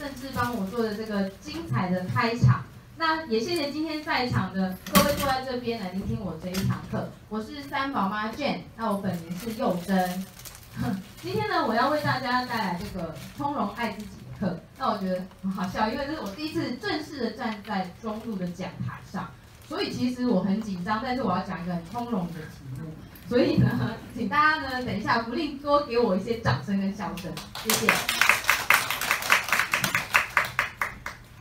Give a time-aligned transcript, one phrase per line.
[0.00, 2.64] 甚至帮我做的这个精彩的开场。
[2.96, 7.10] 那也谢谢今天在场的各位坐在这边来聆听我这一堂课。
[7.28, 10.24] 我是三宝妈 Jane，那我本名是幼珍。
[11.20, 14.58] 今天呢，我要为大家带来这个通融爱自己的课。
[14.78, 19.30] 那我觉得很好笑，因为这是我第一次正式的站在中路的讲台上，
[19.68, 22.86] 所以其实我很紧张，但是我要讲一个很通融的题目。
[23.28, 23.68] 所以呢，
[24.14, 27.30] 请大家呢，等一下福利多给我一些掌声跟笑声，
[27.62, 28.39] 谢谢。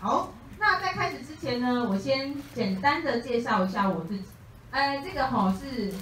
[0.01, 4.23] 好，那在开始之前呢，我先简单的介绍一下我自己。
[4.71, 5.93] 哎，这个好是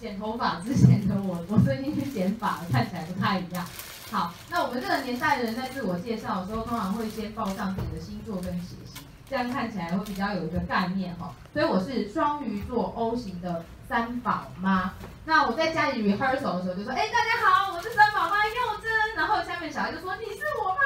[0.00, 3.66] 剪头发之前的我，我最近去剪发了，看起来不太一样。
[4.12, 11.34] 好，那我们这个年代的人在自我介绍的时候，通常会先报上自己的星座跟血型，这样看起来会比较有一个概念哈。
[11.52, 13.64] 所以我是双鱼座 O 型的。
[13.88, 14.94] 三宝妈，
[15.26, 20.80] 那我在家里 rehearsal 的时候就说，哎，大家好，我是三宝妈幼珍，然后下面小孩就说，你是我妈，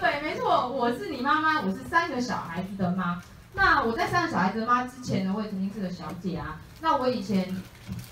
[0.00, 3.22] 对，没错，我是你妈妈，我是三个小孩子的妈。
[3.52, 6.60] 那我在三个小孩子的妈之前呢，我也曾经是个小姐啊。
[6.80, 7.54] 那我以前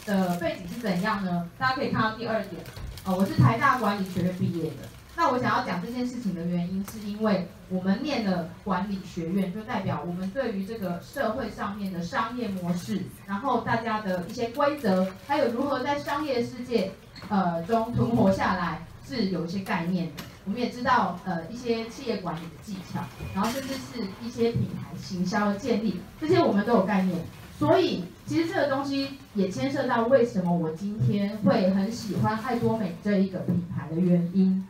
[0.07, 1.49] 的背景是怎样呢？
[1.59, 2.63] 大家可以看到第二点，
[3.05, 4.89] 哦，我是台大管理学院毕业的。
[5.17, 16.93] 那我想要讲这件事情的原因，是因为我们念了管理学院，就代表我们对于这个社会上面的商业模式，然后大家的一些规则，还有如何在商业世界
[17.29, 20.23] 呃中存活下来，是有一些概念的。
[20.45, 23.01] 我们也知道呃一些企业管理的技巧，
[23.35, 27.19] 然后甚至是一些品牌行销的建立，这些我们都有概念。
[27.59, 34.67] 所以其实这个东西也牵涉到为什么我今天会很喜欢爱多美这一个品牌的原因。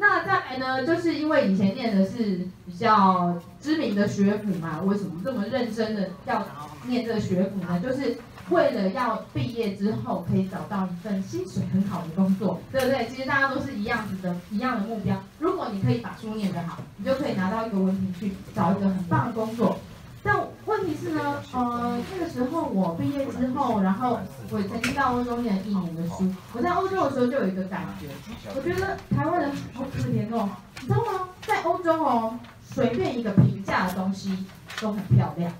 [0.00, 6.46] 那再来呢，就是因为以前念的是比较知名的学府嘛，为什么这么认真的要
[6.86, 7.80] 念这个学府呢？
[7.82, 8.16] 就是
[8.50, 13.08] 为了要毕业之后可以找到一份薪水很好的工作，对不对？
[13.08, 15.20] 其实大家都是一样子的，一样的目标。
[15.40, 19.76] 如果你可以把书念得好，你就可以拿到一个文凭去找一个很棒的工作。
[20.22, 20.36] 但
[20.68, 26.30] 问题是呢，呃，那个时候我毕业之后，然后我曾经到欧洲念了一年的书。
[26.52, 28.06] 我在欧洲的时候就有一个感觉，
[28.54, 30.46] 我觉得台湾人好可怜哦，
[30.82, 31.30] 你知道吗？
[31.46, 34.44] 在欧洲哦，随便一个平价的东西
[34.78, 35.50] 都很漂亮，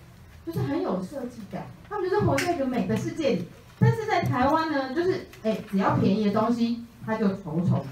[0.47, 3.49] 就是很有设计感，他们就是活在一个美的世界里。
[3.79, 7.87] 但是在台湾呢，就是哎，只要便宜的东西，它就丑丑的。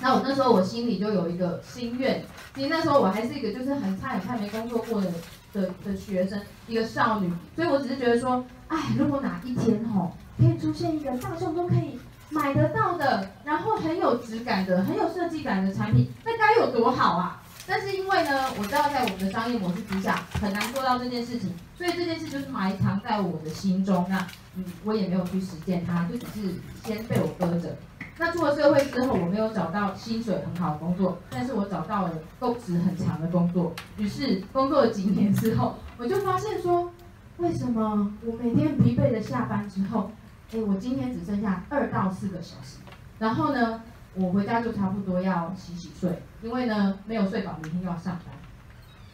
[0.00, 2.24] 那我那时候我心里就有一个心愿，
[2.56, 5.12] 其实那时候我还是一个就是很差很差没工作过的。
[5.52, 11.98] 的的学生，一个少女，所以我只是觉得说，哎，如果哪一天吼，可以出现一个大众都可以
[12.30, 17.42] 买得到的，然后很有质感的、很有设计感的产品，那该有多好啊！
[17.66, 24.26] 但是因为呢，我知道在我们的商业模式之下，很难做到这件事情，所以这件事就是埋藏在我的心中，那
[24.56, 26.54] 嗯，我也没有去实践它，就只是
[26.84, 27.76] 先被我搁着。
[28.20, 33.72] 那出了社会之后，我没有找到薪水很好的工作，但是我找到了工时很长的工作。
[33.96, 36.90] 于是工作了几年之后，我就发现说，
[37.36, 40.10] 为什么我每天疲惫的下班之后，
[40.52, 42.78] 哎，我今天只剩下二到四个小时，
[43.20, 43.80] 然后呢，
[44.14, 48.34] 我回家就差不多要洗洗睡，因为呢没有睡饱，明天又要上班。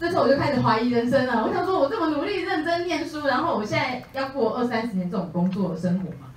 [0.00, 1.46] 这时候我就开始怀疑人生了。
[1.46, 6.28] 我想说，我这么努力认真念书，然后我现在要过二三十年这种工作的生活吗？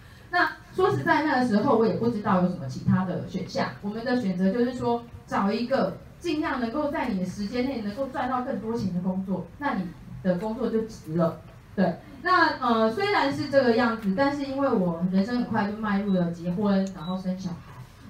[0.78, 3.70] 说实在，那个时候我也不知道有什么其他的选项。
[3.82, 9.88] 我们的选择就是说，找一个尽量能够在你的时间内能够赚到更多钱的工作，那你
[10.22, 11.42] 的工作就值了。
[11.76, 17.56] 对，那呃虽然是这个样子，但是因为我人生很快就迈入了结婚，然后生小孩。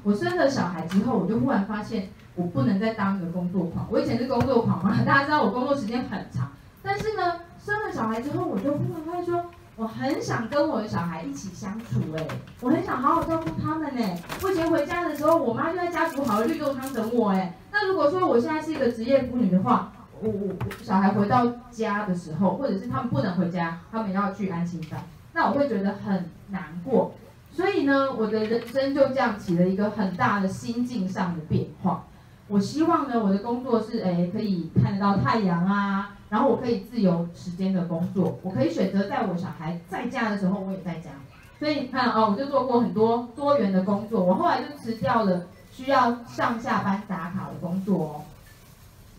[0.03, 3.87] 我生了小孩之后，我就忽然发现，我不能再当一个工作狂。
[3.89, 6.51] 我以前是工作狂嘛，大家知道我工作时间很长，
[6.83, 9.45] 但是呢，生了小孩之后，我就忽然发现说。
[9.77, 12.27] 我很想跟我的小孩一起相处，哎，
[12.61, 14.19] 我很想好好照顾他们，哎。
[14.41, 17.55] 我以前回家的时候，我妈就在家煮好了绿豆汤等我，哎。
[17.71, 24.99] 那如果说我现在是一个职业妇女的话，我我小孩回到家的时候，或者是他们不能回家，他们要去安心班，
[25.33, 27.13] 那我会觉得很难过。
[27.51, 32.03] 所以呢，我的人生就这样起了一个很大的心境上的变化。
[32.47, 36.15] 我希望呢，我的工作是哎，可以看得到太阳啊。
[36.29, 41.11] 然后我可以自由时间的工作，我可以选择在我小孩在家的时候，我也在家。
[41.57, 44.23] 所以你看哦，我就做过很多多元的工作。
[44.23, 48.25] 我后来就辞掉了需要上下班打卡的工作。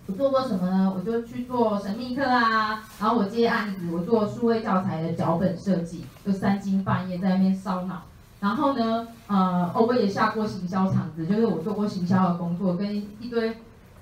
[0.06, 0.92] 我做过什么呢？
[0.94, 8.02] 我就去做神秘客啊，然后我接案子，我做数位教材的脚本设计，就三更半夜在那边烧脑。
[8.40, 13.56] 然后呢，呃，偶尔也下过行销场子，就是我做过行销的工作，跟一堆。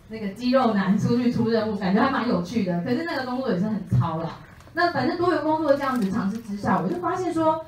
[0.09, 2.83] 那个肌肉男出去出任务，感觉还蛮有趣的。
[2.83, 4.39] 可是那个工作也是很操啦。
[4.75, 7.65] 那反正多元工作这样子尝试之下，我就发现说，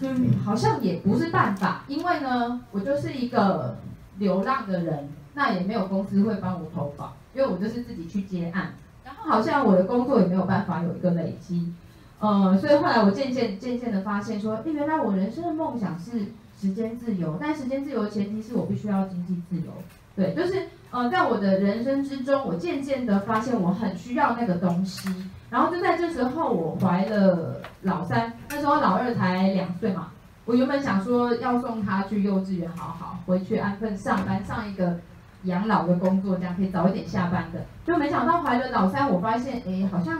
[0.00, 1.84] 嗯，好像也不是办法。
[1.88, 3.78] 因为呢，我就是一个
[4.18, 5.08] 流浪的人。
[5.34, 8.72] 那也没有公司会帮我投保，因为我就是自己去接案，
[9.04, 11.72] 然后好像我的工作也没有办法有一个累积，
[12.18, 19.70] 呃，所以后来我渐渐渐渐的发现说，诶，原来我人生的梦想是时间自由，但时间自由的前提是我必须要经济自由，
[20.18, 25.08] 对，就是呃，在我的人生之中，我渐渐的发现我很需要那个东西。
[25.48, 30.08] 然后就在这时候，我怀了老三，那时候老二才两岁嘛。
[30.44, 34.98] 我原本想说要送他去幼稚园，好好回去安分上班，上一个
[35.44, 37.64] 养老的工作，这样可以早一点下班的。
[37.86, 40.18] 就没想到怀了老三，我发现哎，好像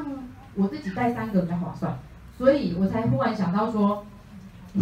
[0.54, 1.98] 我自己带三个比较划算，
[2.36, 4.04] 所以我才忽然想到说，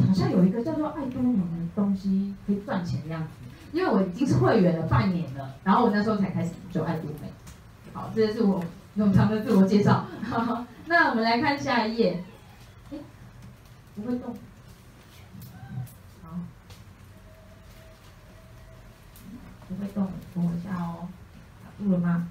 [0.06, 3.45] 好像有一个叫做爱多美的东西可以赚钱的样子。
[3.76, 7.30] 因为我已经是会员了半年了，然后我那时候才开始就爱多美。
[7.92, 8.64] 好，这是我。
[8.96, 10.06] 冗长的自我介绍，
[10.88, 12.24] 那我们来看下一页。
[12.90, 12.96] 哎，
[13.94, 14.34] 不会动。
[16.22, 16.30] 好，
[19.68, 21.08] 不会动，等我一下哦。
[21.62, 22.26] 卡住了吗？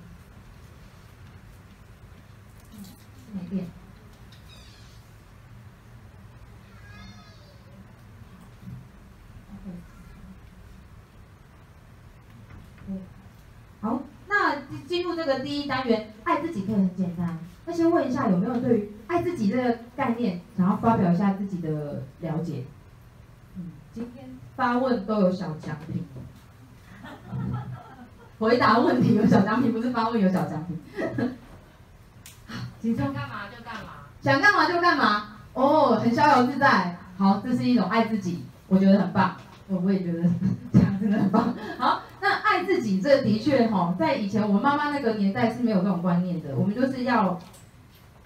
[3.31, 3.67] 没变。
[13.85, 14.55] 好，那
[14.87, 16.11] 进入这个第一单元。
[16.23, 17.37] 爱自己可以很简单，
[17.67, 22.63] 那先问一下有没有对于爱自己这个概念，想要发表一下自己的了解？
[23.55, 26.03] 嗯，今天发问都有小奖品，
[28.39, 30.79] 回答问题有小奖品，不是发问有小奖品。
[32.81, 33.05] 请说。
[33.05, 33.81] 想干嘛就干嘛。
[34.23, 35.35] 想干嘛就干嘛。
[35.53, 36.97] 哦，很逍遥自在。
[37.19, 39.35] 好，这是一种爱自己，我觉得很棒。
[39.67, 40.23] 我我也觉得
[40.73, 41.53] 这样真的很棒。
[41.77, 42.01] 好。
[42.25, 46.55] 那爱自己，这的确哈，在以前我妈妈那个年代是没有这种观念的。
[46.55, 47.39] 我们就是要，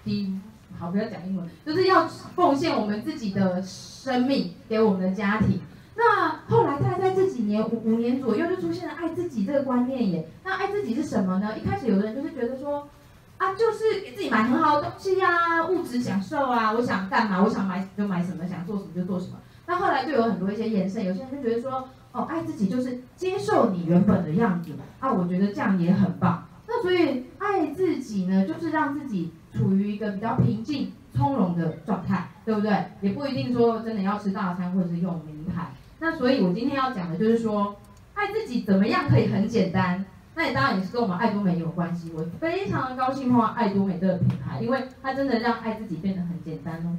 [0.02, 0.34] 第
[0.78, 5.60] 好不要讲英文，就是要奉献我们自己的生命给我们的家庭。
[5.94, 10.26] 那后来大概在这几年五五年左右，就出现了爱自己这个观念耶。
[10.44, 11.50] 那爱自己是什么呢？
[11.58, 12.88] 一开始有的人就是觉得说，
[13.36, 19.36] 啊，就是给自己买很好的东西呀，物质享受啊，我想干嘛，我想买就买什么，想做什么就做什么。
[19.66, 21.86] 那后来就有很多一些延伸，有些人就觉得说。
[22.12, 26.46] 哦，爱自己就是接受你原本的样子啊，我觉得这样也很棒。
[26.66, 32.84] 那所以爱自己呢，就是让自己处于一个比较平静、从容的状态，对不对？
[33.00, 35.72] 也不一定说真的要吃大餐或者是用名牌。
[35.98, 37.76] 那所以我今天要讲的就是说，
[38.14, 40.04] 爱自己怎么样可以很简单？
[40.34, 42.12] 那也当然也是跟我们爱多美有关系。
[42.16, 46.96] 我非常的高兴碰到爱多美这个品牌，因为它真的让爱自己变得很简单哦。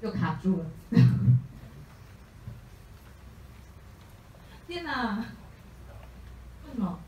[0.00, 0.64] 又卡住了。
[4.66, 5.24] 天哪！
[6.64, 6.98] 为什么？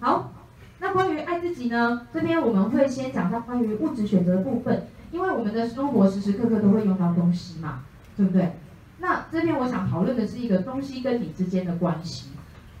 [0.00, 0.32] 好，
[0.80, 2.06] 那关于爱自己呢？
[2.12, 7.84] 这边我们会先讲到关于物质选择的部分，因为我们的生活时时刻刻都会用到东西嘛，
[8.16, 8.52] 对不对？
[8.98, 12.30] 那这边我想讨论的是一个东西跟你之间的关系。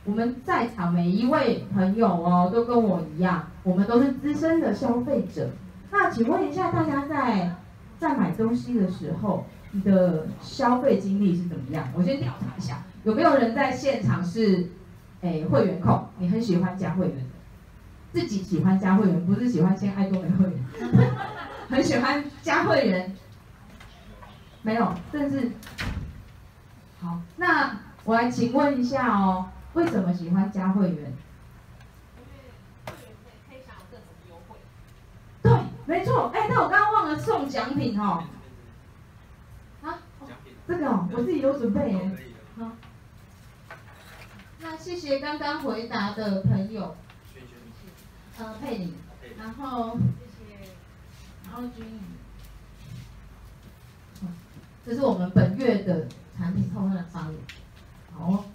[0.04, 5.50] 我们在场每一位朋友哦，都跟我一样，我们都是资深的消费者。
[5.90, 7.56] 那请问一下大家在？
[8.04, 11.88] 在买东西的时候，你的消费经历是怎么样？
[11.96, 14.68] 我先调查一下，有没有人在现场是，
[15.22, 16.06] 诶会员控？
[16.18, 17.24] 你很喜欢加会员的，
[18.12, 21.10] 自己喜欢加会员，不是喜欢先爱多美会员，
[21.70, 23.10] 很喜欢加会员，
[24.60, 25.52] 没有，但是，
[27.00, 27.74] 好，那
[28.04, 31.10] 我来请问一下哦，为什么喜欢加会员？
[35.86, 38.24] 没错，哎，那我刚刚忘了送奖品哦。
[39.82, 39.98] 啊，
[40.66, 42.10] 这个哦，我自己有准备耶。
[42.58, 42.70] 好，
[44.60, 46.96] 那谢谢刚刚回答的朋友。
[48.38, 48.94] 呃，佩玲，
[49.38, 50.70] 然后谢谢，
[51.44, 52.00] 然后君怡。
[54.86, 57.34] 这是我们本月的产品后面的发言。
[58.12, 58.46] 好，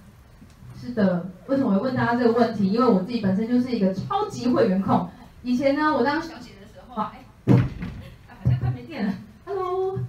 [0.75, 2.71] 是的，为什么我会问大家这个问题？
[2.71, 5.09] 因为我自己本身就是一个超级会员控。
[5.43, 6.53] 以前呢，我当小姐。
[6.95, 7.24] 哇，哎，
[8.27, 9.13] 好像快没电了。
[9.45, 10.00] Hello，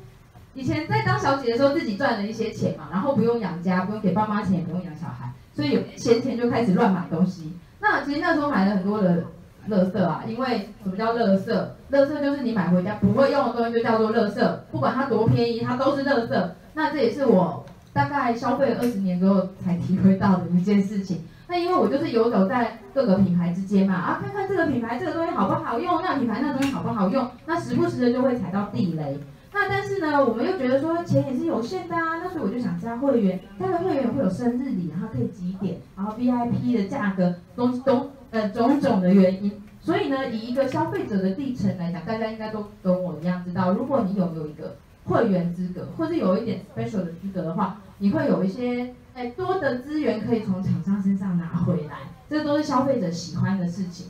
[0.54, 7.52] 以前在当小姐的时候，自己赚了一些钱嘛，然后不用养家，不用给爸妈钱，也不用养小孩，所以有闲钱就开始乱买东西。
[7.80, 9.24] 那其实那时候买了很多的
[9.68, 11.52] 垃圾啊，因为什么叫垃圾？
[11.92, 16.48] 垃圾就是你买回家不会用的东西就叫做垃圾，不管它多便宜，它都是垃圾。
[16.74, 21.24] 那这也是我大概消费了二十年之后才体会到的一件事情。
[21.48, 29.18] 那因为我就是游走在各个品牌之间嘛，啊，看看这个品牌这个东西好不好用，那品牌那东西好不好用，那时不时的就会踩到地雷。
[29.52, 39.60] 那但是呢，我们又觉得说钱也是有限的啊，那所以我就想加会员，加了会员会有生日礼，然后可以积点，然后 VIP 的价格，种种呃种种的原因。
[39.82, 54.08] 所以呢，以一个消费者的历程来讲，大家应该都跟我一样知道，如果你有有一个会员资格，或者有一点 special 的资格的话，你会有一些哎多的资源可以从厂商身上拿回来，这都是消费者喜欢的事情。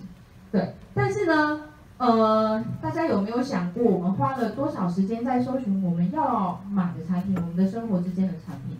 [0.52, 1.60] 对，但是呢，
[2.00, 8.78] 呃，大家有没有想过，我们花了多少时间在搜寻我们要买的产品，我们的生活之间的产品。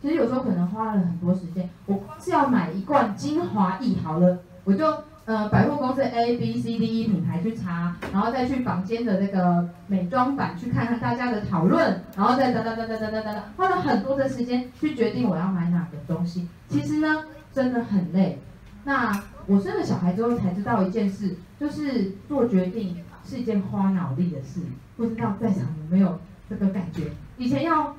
[0.00, 4.86] 其实有时候可能花了很多时间，我光是要买一罐精华液好了，我就
[5.24, 16.48] 呃百货公司 a b c d e 品牌去查，然后再去房间的那个美妆板去看看大家的讨论，然后再等等等等等等等，花了很多的时间去决定我要买哪个东西。
[16.68, 18.38] 其实呢，真的很累。
[18.84, 19.12] 那。
[19.46, 24.60] 我生了小孩之后才知道一件事，就是做决定是一件花脑力的事。
[24.96, 27.10] 不知道在场有没有这个感觉？
[27.38, 27.96] 以前要。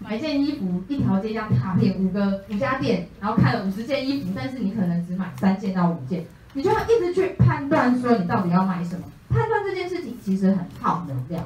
[0.00, 9.04] 买件衣服，一条街这样踏遍五个五家店，然后看了五十件衣服，但是你可能只买三件到五件，你就要一直去判断说你到底要买什么。
[9.28, 11.44] 判断这件事情其实很耗能量。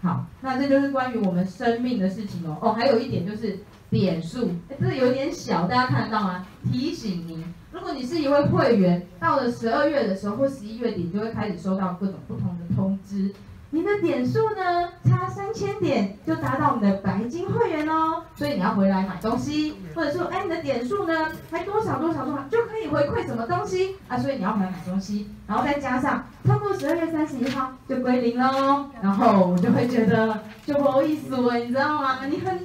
[0.00, 2.56] 好，那这就是关于我们生命的事情哦。
[2.62, 3.58] 哦，还有一点就是
[3.90, 6.46] 点数，哎，这有点小，大家看得到吗？
[6.72, 13.32] 提醒您，如果你是一位会员，到了十二月的时候或十一月底，你就会开始收到各种不同的通知。
[13.70, 32.26] 你的点数呢，差三千点就达到我们的白金会员哦，所以你要回来买东西，或者说，哎，你的点数呢，还多少多少多少就可以回馈什么东西啊，所以你要回来买东西，然后再加上超过十二月三十一号就归零喽，然后我就会觉得就不好意思了，你知道吗？
[32.26, 32.60] 你很，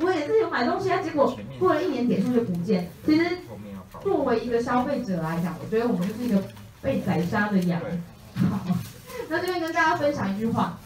[0.00, 2.90] 我也是有买东西啊，结果过了一年点数就不见。
[3.06, 3.24] 其实
[4.02, 6.42] 作为一个消费者来讲，我觉得我们就是一个
[6.82, 7.80] 被宰杀的羊。
[8.34, 8.60] 好。
[9.30, 10.78] 那这边跟大家分享一句话：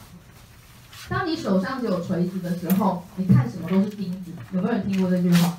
[1.09, 4.33] 当你手上只有锤子的时候，你看什么都是钉子。
[4.53, 5.59] 有没有人听过这句话？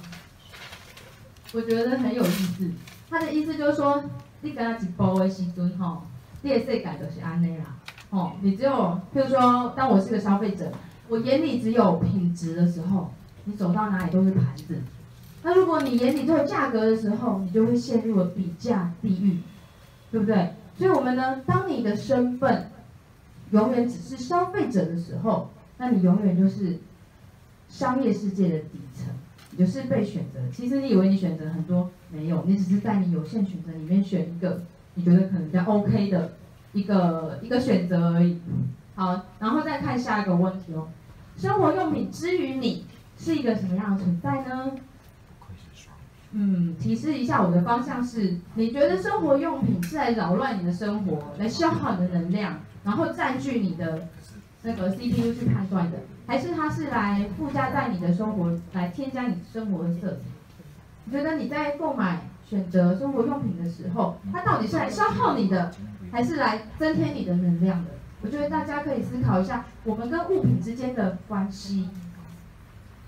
[1.53, 2.71] 我觉得很有意思。
[3.09, 4.03] 他的意思就是说，
[4.41, 6.01] 你跟他一包的时阵吼，
[6.41, 7.65] 你的世界就是安内啦。
[8.09, 10.71] 哦，你只有，譬如说，当我是个消费者，
[11.07, 13.13] 我眼里只有品质的时候，
[13.45, 14.81] 你走到哪里都是盘子。
[15.43, 19.39] 那如果你眼里只有价格的时候，你就会陷入了比价地狱，
[20.09, 20.53] 对不对？
[20.77, 22.71] 所以，我们呢，当你的身份
[23.51, 26.79] 永远只是消费者的时候，那你永远就是
[27.69, 29.07] 商业世界的底层，
[29.51, 30.39] 也就是被选择。
[30.51, 34.63] 其实你以为你选择很多，没有，你只是在你有限选择里面选一个
[34.95, 36.33] 你觉得可能比较 OK 的
[36.71, 38.39] 一个一个选择而已。
[38.95, 40.87] 好，然后再看下一个问题哦，
[41.37, 42.85] 生活用品之于你
[43.17, 44.71] 是一个什么样的存在呢？
[46.35, 54.07] 嗯，提示一下，我的方向是：你觉得生活用品是来扰乱你的生活，来消耗你的能量，然后占据你的
[54.63, 60.17] 那个 CPU 去判断的，还是它是来附加在你的生活，来添加你生活的色彩？
[61.05, 65.71] 你觉得你在购买选择生活用品的时候，它到底是来消耗你的，
[66.11, 67.91] 还是来增添你的能量的？
[68.23, 71.89] 我觉得大家可以思考一下，我们跟物品之间的关系。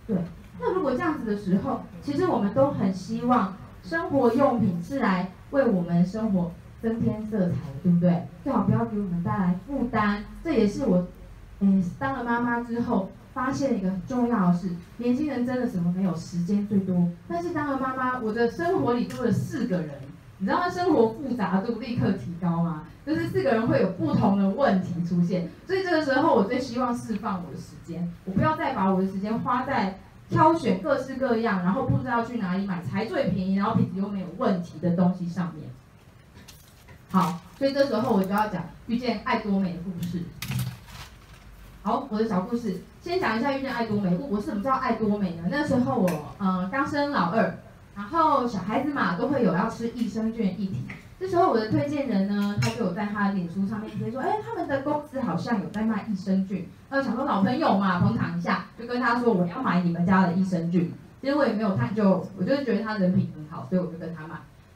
[0.05, 0.15] 对。
[0.59, 8.27] 那如果这样子的时候，其实我们都很希望生活用品是来为我们生活增添色彩的，对不对？
[8.43, 10.23] 最好不要给我们带来负担。
[10.43, 11.05] 这也是我，
[11.59, 19.89] 嗯，当了妈妈之后发现一个很重要的事：年轻人真的什么没有时间最多，但是当了妈妈，我的生活里多了四个人，
[20.37, 20.69] 你知道？
[20.69, 22.83] 生活复杂度立刻提高吗？
[23.05, 29.99] 就是四个人会有不同的问题出现，所以这个时候我最希望释放我的时间，我不要再把我的时间花在。
[30.29, 35.69] 挑选各式各样，然后不知道去哪里买才最便宜，然后品质又没有问题的东西上面。
[37.11, 40.23] 好，所以这时候我就要讲遇见爱多美的故事。
[41.83, 44.17] 好，我的小故事，先讲一下遇见爱多美。
[44.17, 45.43] 我是怎么知道爱多美呢？
[45.49, 47.59] 那时候我嗯刚生老二，
[47.95, 50.83] 然后小孩子嘛都会有要吃益生菌一体。
[51.17, 60.93] 这时候我的推荐人呢，他就有在他的脸书上面直接说，哎，他们的公司好像有在卖益生菌，呃，想说老朋友嘛，捧场一下，就跟他说我要买你们家的益生菌。
[61.21, 64.35] 其实我也没有探究，我就是觉得他人品很好，所以我就跟他买。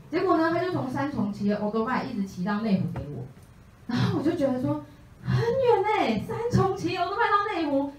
[0.10, 3.26] 结果呢，他就从三重骑了欧多拜一直骑到内湖给我，
[3.86, 4.84] 然后我就觉得说
[5.24, 7.92] 很远呢，三重骑欧多拜到内湖，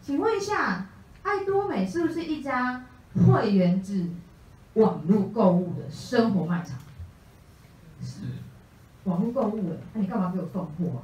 [0.00, 0.88] 请问一下，
[1.22, 2.84] 爱多美是不是一家
[3.28, 4.08] 会员制
[4.74, 6.78] 网络购物的生活卖场？
[8.02, 8.20] 是，
[9.04, 11.00] 网络购物哎，那你干嘛给我送货啊？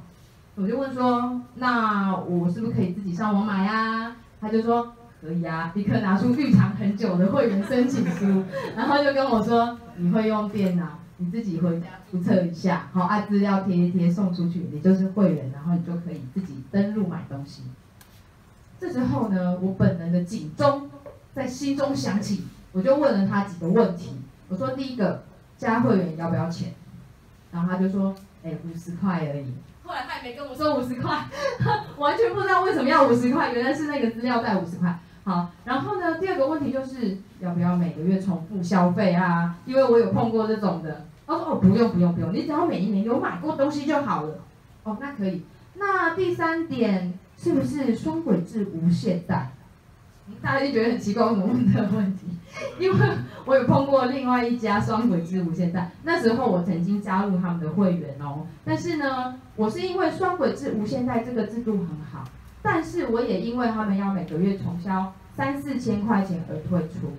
[0.55, 4.15] 我就问说，那我是不是可以自己上网买啊？
[4.41, 8.43] 他就说可以啊，立刻拿出预藏很久的会员申请书，
[8.75, 17.63] 然后就跟我说，你会用电脑，你自己回家注册一下，好，按资料贴一贴送出去，你就是会员，然后你就可以自己登录买东西。
[18.79, 20.89] 这时候呢，我本能的警钟
[21.33, 24.11] 在心中响起，我就问了他几个问题。
[24.47, 25.23] 我说第一个，
[25.57, 26.73] 加会员要不要钱？
[27.51, 28.13] 然后他就说，
[28.43, 29.53] 哎，五十块而已。
[29.83, 31.25] 后来他也没跟我说五十块，
[31.97, 34.99] 完全不知道为什么要五十块，原来是那个资料袋五十块。
[35.23, 39.55] 好，然后呢，第二个问题就是要不要每个月重复消费啊？
[39.65, 41.05] 因为我有碰过这种的。
[41.27, 44.39] 他说哦，不用不用不用，你只要每一年有买过东西就好了。
[44.83, 45.43] 哦，那可以。
[45.75, 49.51] 那第三点是不是双轨制无限贷？
[50.41, 52.27] 大家就觉得很奇怪，为什么问这个问题？
[52.79, 53.07] 因为
[53.45, 58.45] 我有碰过另外一家双轨制无限贷，那时候我曾经加入他们的会员哦。
[58.65, 62.23] 但是呢，我是因为双轨制无限贷这个制度很好，
[62.61, 67.11] 但是我也因为他们要每个月重销三四千块钱而退出。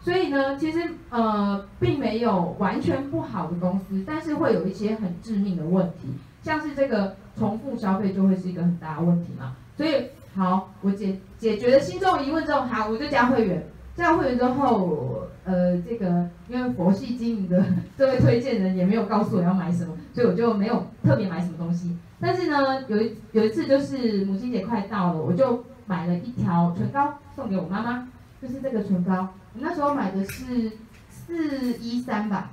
[0.00, 6.08] 所以呢，其实呃并没有完全不好的公司，但是会有一些很致命的问题，
[6.42, 9.56] 像是这个重复消费就会是一个很大的问题嘛。
[9.76, 13.64] 所以好，我解解决了心中疑问之后，好，我就加会员。
[13.94, 17.64] 加会员之后，呃，这个因为佛系经营的
[17.96, 21.96] 这位推荐人也没有告诉我要买什么，所以我就没有特别买什么东西。
[22.18, 28.08] 但是呢，有一有一次就是母亲节快到了，我就买了一条唇膏送给我妈妈，
[28.40, 29.28] 就是这个唇膏。
[29.54, 30.72] 我那时候买的是
[31.10, 32.50] 四一三吧，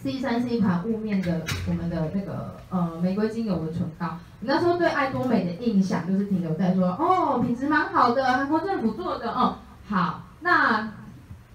[0.00, 4.06] 四一三是一款雾面的我们的那个呃玫瑰精油的唇膏。
[4.40, 9.56] 我那时候对爱多美的印象就是停留在说，哦，品质蛮好的，韩国政府做的，哦，
[9.88, 10.22] 好。
[10.46, 10.88] 那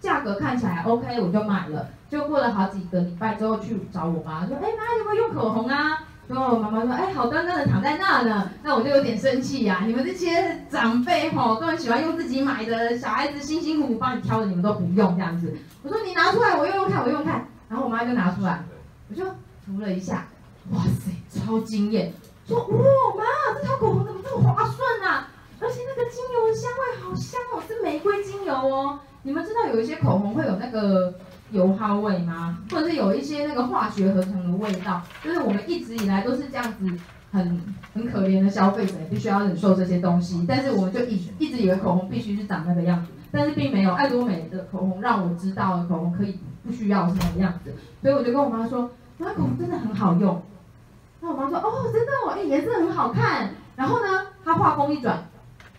[0.02, 1.88] 价格看起来 OK，我就买了。
[2.10, 6.04] 就过了好几个礼拜之后去找我妈，说，哎妈，有没有用口红啊？
[6.28, 8.52] 然后我妈妈说，哎，好端端的躺在那呢。
[8.64, 15.56] 那我就有点生气呀、你们这些长辈吼都很喜欢用自己买的，小孩子辛辛苦苦帮你挑的，你们都不用这样子。
[15.84, 17.46] 我说你拿出来，我用用看，我用用看。
[17.70, 18.62] 然后我妈就拿出来，
[19.10, 19.24] 我就
[19.66, 20.26] 涂了一下，
[20.72, 22.12] 哇塞，超惊艳！
[22.46, 22.76] 说哇
[23.18, 23.24] 妈，
[23.56, 25.30] 这条口红怎么这么滑顺啊？
[25.62, 29.00] 而且那个精油的香味好香哦，是玫瑰精油哦。
[29.24, 31.14] 你们知道有一些口红会有那个
[31.52, 32.58] 油耗味吗？
[32.72, 35.02] 或者是有一些那个化学合成的味道？
[35.24, 36.92] 就是我们一直以来都是这样子
[37.32, 37.62] 很，
[37.94, 40.44] 很可怜的消费者，必须要忍受这些东西。
[40.48, 43.94] 但是我们就一一直以为口红必须是长那个样子，但是并没有。
[43.94, 50.42] 爱多美的口红让我知道了口红可以不需要是那个样子，所以我就跟我妈说，那口红真的很好用。
[51.20, 53.52] 那我妈说，哦，真的哦，哎，颜色很好看。
[53.76, 55.24] 然后呢，她话锋一转。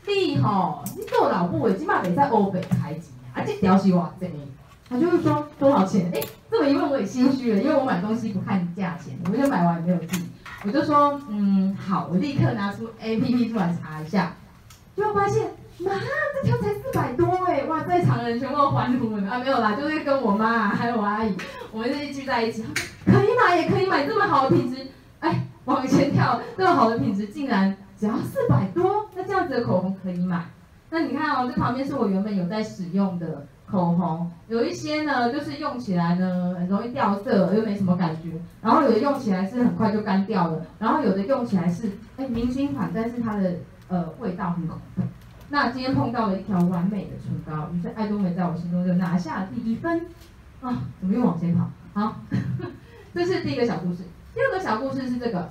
[0.06, 3.42] 你吼，你做老母的，起码得在欧北开机啊！
[3.46, 4.26] 这条是哇，这，
[4.90, 6.10] 他就是说多少钱？
[6.12, 10.28] 哎，这么一问我也心虚了，因为我买东西不看价钱，我就买完没有记，
[10.64, 14.34] 我就说嗯好，我立刻拿出 APP 出来查一下，
[14.96, 15.44] 结果发现
[15.78, 15.92] 妈，
[16.42, 17.62] 这条才四百多哎！
[17.64, 19.38] 哇，在场的人全部欢呼了啊！
[19.38, 21.34] 没有啦，就是跟我妈还有我阿姨，
[21.70, 22.64] 我们是聚在一起，
[23.06, 24.88] 可以买也可以买，这么好的品质，
[25.20, 27.76] 哎，往前跳，这么好的品质竟然。
[28.02, 30.44] 只要四百多，那这样子的口红可以买。
[30.90, 38.32] 那你看哦，这旁边是我原本有在使用的口红，有一些呢，就是用起来呢很容易掉色，又没什么感觉。
[38.60, 43.54] 然后有的用起来是很快就干掉了，然后有的用起来是哎明星款，但是它的
[43.86, 45.02] 呃味道很恐怖。
[45.48, 50.06] 那今天碰到了一条完美的唇膏，于是爱多美在我心中就拿下第一分。
[50.60, 51.70] 啊，怎么又往前跑？
[51.94, 52.16] 好，
[53.14, 54.02] 这是第一个小故事。
[54.34, 55.48] 第二个小故事是这个。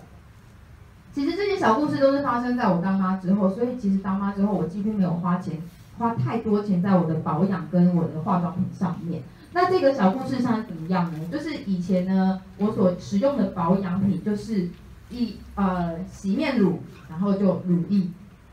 [1.14, 5.62] 其实这些小故事都是发生在我当妈之后，所以其实当妈之后，我几乎没有花钱，
[5.98, 9.22] 花太多钱在我的保养跟我的化妆品上面。
[9.54, 11.20] 那这个小故事上怎么样呢？
[11.32, 14.70] 就是以前呢，我所使用的保养品就是
[15.10, 18.08] 一呃洗面乳，然后就乳液，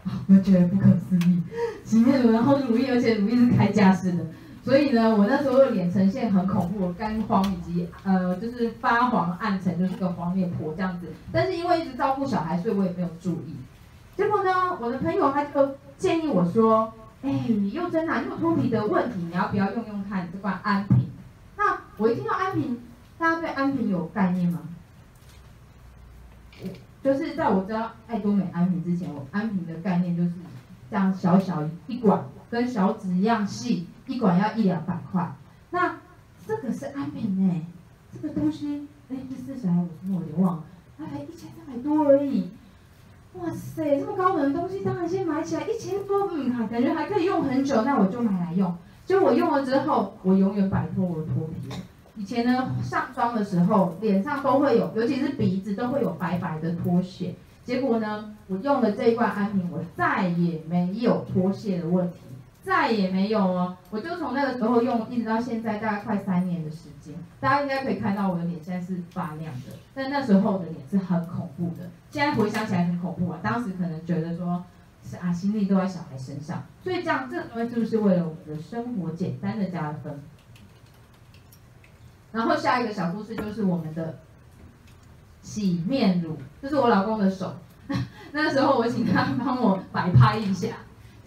[0.04, 1.40] 啊， 我觉得不可思议，
[1.84, 4.26] 洗面乳然后乳液，而且乳液是开架式的。
[4.68, 11.06] 所以呢，我那时候的脸呈现很恐怖的，干黄以及呃，就是发黄暗沉，就是个黄脸婆这样子。
[11.32, 13.56] 但是因为一直照顾小孩，所以我也没有注意。
[14.14, 16.92] 结果呢，我的朋友他就建议我说
[17.24, 17.30] ：“哎，
[17.72, 21.08] 又真啊，又脱皮的问题，你要不要用用看这罐安瓶？”
[21.56, 22.78] 那我一听到安瓶，
[23.16, 24.60] 大家对安瓶有概念吗？
[27.02, 30.32] 就是在我知道爱多美安瓶之前，我安瓶的概念就是
[30.90, 33.86] 这样小小一管，跟小指一样细。
[34.08, 35.30] 一管要一两百块，
[35.70, 35.96] 那
[36.46, 37.62] 这个是安瓶哎，
[38.12, 40.12] 这个东西哎第四十还是五十？
[40.12, 40.64] 我有点忘了，
[40.96, 42.48] 它才一千三百多而已。
[43.34, 48.74] 哇塞，这么高等的东西，当然先买起来一千多，嗯，感觉还可以用很久，那我就买来用。
[49.04, 51.68] 就我用了之后，我永远摆脱我的脱皮。
[52.16, 57.34] 以前呢，上妆的时候脸上都会有，尤其是鼻子都会有白白的脱屑。
[57.62, 62.16] 结果呢，我用了这一罐安瓶，我再也没有脱屑的问题。
[62.68, 67.14] 再也没有哦，我就从那个时候用，一直到现在，大概快三年的时间。
[67.40, 71.88] 大家应该可以看到我的脸现在是发亮的，但那时候的脸是很恐怖的。
[72.10, 74.62] 现在回想起来很恐怖啊，当时可能觉得说，
[75.02, 80.20] 是啊，心力都在小孩身上，所以这样这个东西就是为了我们的生活简单的加分。
[82.32, 84.18] 然后下一个小故事就是我们的
[85.40, 87.54] 洗面乳，这是我老公的手。
[88.32, 90.68] 那时候我请他帮我摆拍一下。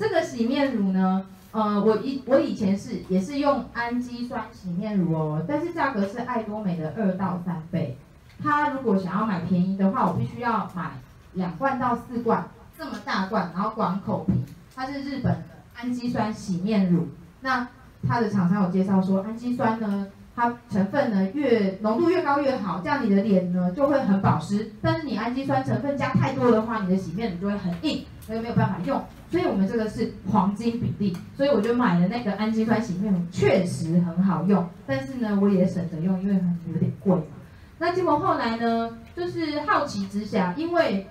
[0.02, 7.96] 这个洗面乳呢，呃，我以我以前是也是用氨基酸洗面乳哦，但是价格是爱多美的二到三倍。
[8.44, 10.94] 他如果想要买便宜的话，我必须要买
[11.34, 14.44] 两罐到四罐这么大罐，然后广口瓶。
[14.76, 15.44] 它是日本的
[15.76, 17.08] 氨基酸洗面乳。
[17.42, 17.68] 那
[18.08, 24.72] 它的厂商有介绍说，氨基酸呢，它成分呢越浓度越高越好，这样你的脸呢就会很保湿。
[24.82, 29.04] 但是你氨基酸成分加太多的话，你的洗面乳就会很硬，所以没有办法用。
[29.30, 34.66] 所以我们这个是黄金比例，所以我就买了那个氨基酸洗面乳，确实很好用。
[34.88, 37.24] 但是呢，我也省着用，因为很有点贵嘛。
[37.78, 41.08] 那结果后来呢，就是好奇之下，因为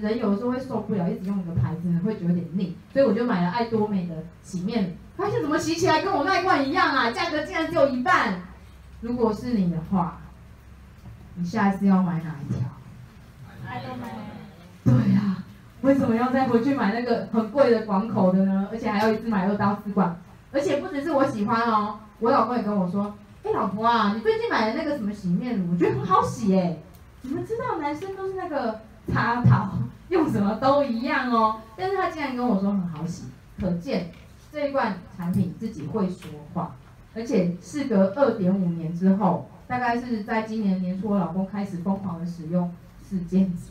[0.00, 4.90] 人有时候会受不了，一直用一个牌子会觉得有点腻，所以我就买了爱多美的洗面乳。
[5.14, 7.10] 发现怎么洗起来跟我那一罐一样啊？
[7.10, 8.40] 价格竟然只有一半。
[9.02, 10.20] 如果是你的话，
[11.34, 12.60] 你下一次要买哪一条？
[13.66, 14.02] 爱多美。
[14.84, 15.41] 对呀、啊，
[15.82, 18.68] 为什么要再回去买那个很贵的广口的呢？
[18.72, 20.16] 而且还要一次买二到四罐，
[20.50, 26.78] 而且不只是我喜欢哦，我老公也跟我说，哎，老婆啊，你最近买的那个什么洗面乳，我觉得很好洗哎。
[27.22, 28.80] 你们知道男生都是那个
[29.12, 33.24] 插头，用什么都一样哦，但是他竟然跟我说很好洗，
[33.60, 34.10] 可见。
[34.52, 36.76] 这一罐产品自己会说话，
[37.14, 42.70] 而且事隔二点五年之后，大概是在今年年初，我老公开始疯狂的使用
[43.02, 43.70] 四件组，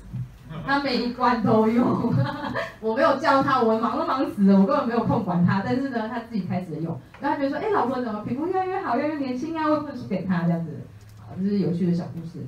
[0.65, 2.13] 他每一罐都用，
[2.81, 10.81] 我没有叫他，我忙都忙死了，我根本没有空管他，但是呢，他自己开始用，然后他觉得说，哎，老婆怎么皮肤越来越好，越来越年轻啊，会不会输给他这样子？
[11.19, 12.45] 好，这是有趣的小故事。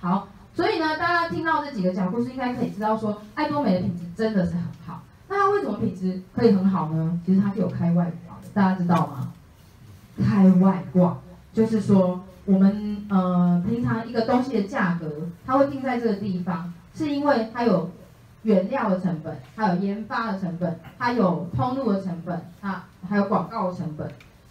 [0.00, 5.02] 好，所以呢，大家听到这几个小故事，应该可以知道说，爱多美的品质真的是很好。
[5.28, 7.20] 那它为什么品质可以很好呢？
[7.26, 9.32] 其实它是有开外挂的，大家知道吗？
[10.24, 11.18] 开外挂
[11.52, 17.88] 就是说，我们呃平常一个东西的价格，它会定在这个地方，是因为它有
[18.42, 24.10] 原料的成本，还有研发的成本，它有通路的成本，啊，还有广告的成本，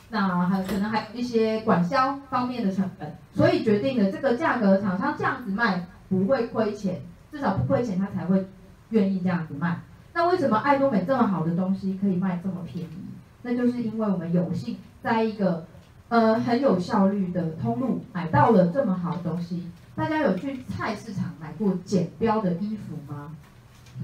[0.09, 7.01] 那还可能还有一些管销方面的成本，所以决定了这个价格，厂商这样子卖不会亏钱，
[7.33, 8.47] 至少不亏钱，他才会
[8.91, 9.81] 愿意这样子卖。
[10.13, 12.97] 那为什么爱多美这么好的东西可以卖这么便宜？
[13.41, 15.65] 那就是因为我们有幸在一个
[16.07, 19.69] 呃很有效率的通路买到了这么好的东西。
[19.97, 23.31] 大家有去菜市场买过剪标的衣服吗？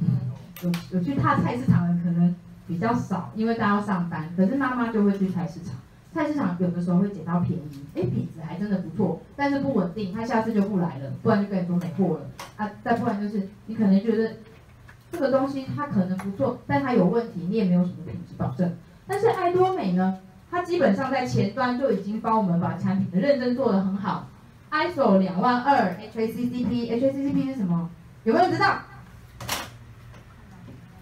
[0.01, 0.17] 嗯，
[0.63, 2.35] 有有去踏菜市场的可能
[2.67, 4.27] 比较少，因为大家要上班。
[4.35, 5.75] 可是妈妈就会去菜市场，
[6.11, 12.25] 菜市场有的时候会捡到便宜，哎，品质还真的不错，但是不稳定，他下次就不来了，不然就跟你说没货了
[12.57, 12.69] 啊。
[12.83, 14.33] 再不然就是你可能觉得。
[15.11, 18.75] 这个东西它可能不错，但它有问题，你也没有什么品质保证。
[19.05, 20.17] 但是爱多美呢，
[20.49, 24.27] 它基本上在前端就已经帮我们把产品的认真做得很好
[24.73, 27.89] ，ISO 两万二，HACCP，HACCP 是什么？
[28.23, 28.79] 有没有知道？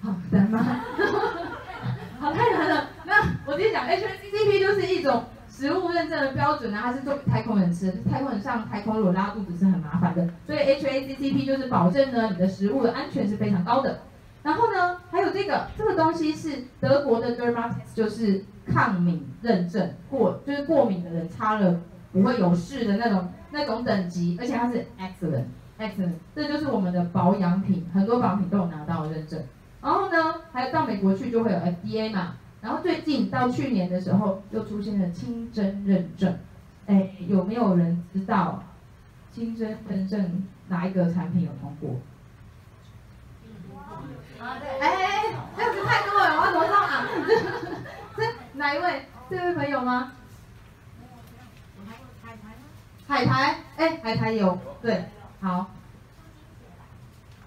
[0.02, 0.60] 好难吗？
[2.20, 2.90] 好太难了。
[3.06, 3.14] 那
[3.46, 5.24] 我直接讲，HACCP 就是一种。
[5.48, 7.98] 食物认证的标准呢，它是做给太空人吃的。
[8.10, 14.00] 太空人上太空如果拉肚子是很麻烦的，所以 HACCP 就是保证呢，你的食物的安全是非常高的。
[14.42, 21.80] 然后呢，还有这个这个东西是德国的 Dermatex，就是抗敏认证过，就是过敏的人擦了
[22.14, 25.46] 不会有事的那种那种等级，而且它是 excellent
[25.80, 29.44] excellent，这就是我们的保养品，很多保养品都有拿到认证。
[29.82, 32.36] 然后呢，还有到美国去就会有 FDA 嘛。
[32.62, 36.38] 然后最近到去年的时候，又出现了清真认证，
[36.86, 38.64] 哎，有没有人知道
[39.32, 42.00] 清真认证哪一个产品有通过？
[44.40, 45.24] 啊，对，哎，
[45.58, 47.08] 这样子太多了，我要怎么上啊？
[48.16, 49.06] 这哪一位？
[49.30, 50.12] 这位朋友吗？
[53.12, 53.36] 海苔吗？
[53.36, 55.04] 海苔，哎，海苔有，对，
[55.42, 55.68] 好，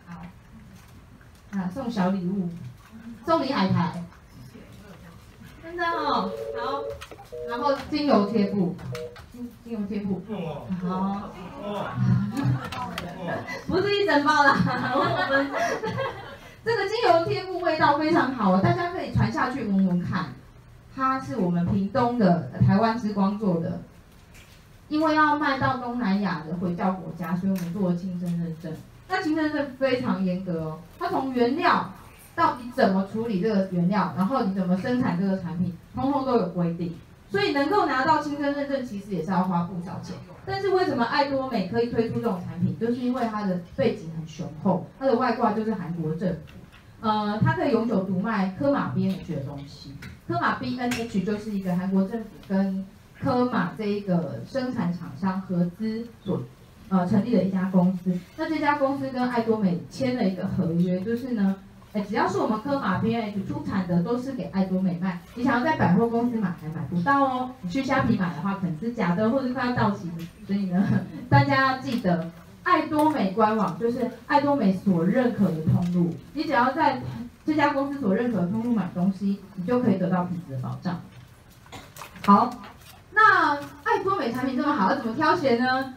[0.06, 0.22] 好，
[1.52, 2.50] 啊，送小礼物，
[3.24, 4.04] 送你海苔。
[5.62, 6.84] 真的哦，好，
[7.48, 8.76] 然后精油贴布，
[9.32, 10.22] 精精油贴布，
[10.86, 11.30] 好，
[13.66, 14.54] 不是一整包啦，
[14.94, 15.50] 我们。
[16.62, 20.26] 这个精油贴布味道非常好，大家可以传下去闻闻看，
[20.94, 23.80] 它是我们屏东的台湾之光做的，
[24.88, 28.72] 因为要卖到东南亚的回教国家，所以我们做了清真认证，
[29.08, 31.90] 那清真认证非常严格哦，它从原料。
[32.36, 36.92] 到底怎么处理这个原料，然后你怎么生产这个产品，通通都有规定。
[37.30, 40.16] 所以能够拿到清真认证，其实也是要花不少钱。
[40.44, 46.38] 但是为什么爱多美可以推出这种产品，就是因为它的背景很雄厚，它的外挂就是韩国政府，
[47.02, 49.94] 呃，它可以永久独卖科玛 B N H 的东西。
[50.26, 52.84] 科玛 B N H 就是一个韩国政府跟
[53.24, 56.42] 科玛这一个生产厂商合资所
[56.90, 58.16] 呃成立了一家公司。
[58.36, 61.56] 那这家公司跟爱多美签了一个合约，就是呢，
[61.94, 65.20] 哎，只要是我们科马 PH 出产的，都是给爱多美卖。
[65.34, 70.10] 你想要在百货公司买还买不到哦，你去虾皮买的话可能是假的，或者是快要到期。
[70.46, 70.86] 所以呢，
[71.30, 72.30] 大家要记得，
[72.62, 77.00] 爱多美官网就是爱多美所认可的通路，你只要在
[77.46, 81.00] 这家公司所认可的通路买东西，你就可以得到品质的保障。
[82.26, 82.50] 好，
[83.14, 85.94] 那爱多美产品这么好，要怎么挑选呢？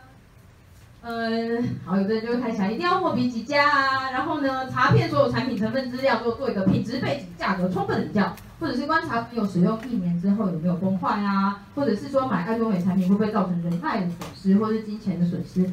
[1.01, 15.71] 嗯，好，有的人就会开起来，一定要货比几家啊，然后呢，查遍所有产品成分资料，做做一个品质背景、价格充分的比较，或者是观察朋友使用一年之后有没有崩坏啊，或者是说买爱多美产品会不会造成人脉的损失，或者是金钱的损失，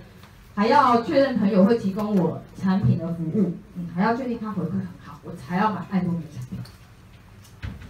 [0.54, 6.58] 还要确认朋友会提供我产品的服务，嗯，还要确定他回馈很好，我才要买爱多美产品。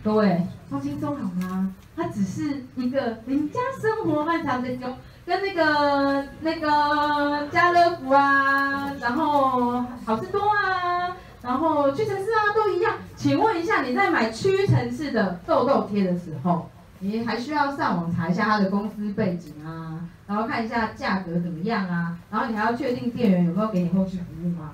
[0.03, 0.41] 各位
[0.71, 1.75] 放轻松好吗？
[1.97, 4.97] 它只是一个邻家生活漫长的中。
[5.27, 12.97] 跟那个那个家乐福啊，然后好吃多啊，然后屈臣氏啊都一样。
[13.17, 24.73] 请问一下，你在买屈臣氏的痘痘贴的时候，你还需要上网查一下它的公司背景啊，然后看一下价格怎么样啊，然后你还要确定店员有没有给你后续服务吗？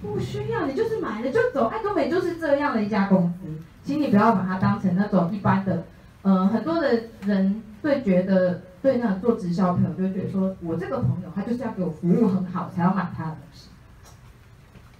[0.00, 1.66] 不需要，你就是买了就走。
[1.66, 5.84] 爱多美就是这样的一家公司，请你不要把它当成那种一般的，
[6.22, 8.62] 呃，很多的人会觉得。
[8.80, 13.68] 对，那做直销朋友就会觉得说，我这个朋友他就是要给我服务很好才要买他的东西。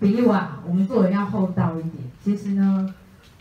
[0.01, 1.95] 比如啊，我们做人要厚道一点。
[2.25, 2.93] 其实呢，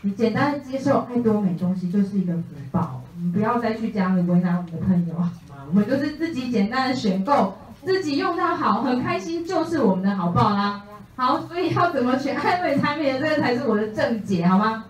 [0.01, 5.65] 你简单的接受爱多美东西就是一个福报，你不要再去家里为难我们的朋友好吗？
[5.69, 10.83] 我们就是自己简单的选购，自己用到好，很开心就是我们的好报啦。
[11.17, 14.85] 好，所以要怎么选爱美产品这个才是我的正解，好吗？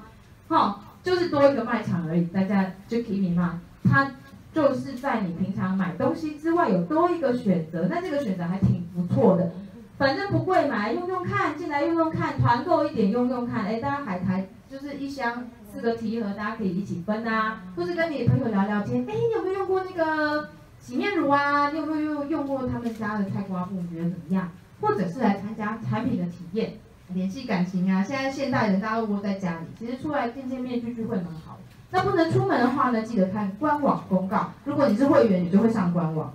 [0.50, 3.50] 好，就是多一个卖场而已，大家就听明白
[3.86, 4.12] 他。
[4.54, 9.52] 就是在你平常买东西之外，有多一个选择，那这个选择还挺不错的。
[9.98, 13.66] 反正不贵，买来用用看，进来用用看，团购一点用用看。
[13.66, 19.06] 哎，大家海苔就是一箱四个提盒，大家可以一起分啊，或是跟你朋友聊聊天。
[19.08, 21.70] 哎，你有没有用过那个洗面乳啊？
[21.70, 23.76] 你有没有用用过他们家的菜瓜布？
[23.76, 24.50] 你觉得怎么样？
[24.82, 26.74] 或者是来参加产品的体验，
[27.14, 28.04] 联系感情啊。
[28.04, 31.58] 现在现代人大家都窝在家里，其实出来见见面聚聚会蛮好。
[31.90, 34.52] 那不能出门的话呢，记得看官网公告。
[34.66, 36.30] 如果你是会员，你就会上官网；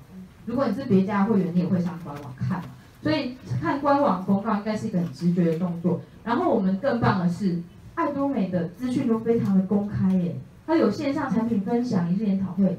[0.47, 2.63] 如果你是别家会员，你也会上官网看。
[3.03, 6.01] 所以看官网公告应该是一个很直觉的动作。
[6.25, 7.61] 然后我们更棒的是，
[7.95, 12.79] 爱多美的资讯都非常的公开耶，它有线上产品分享、一日研讨会，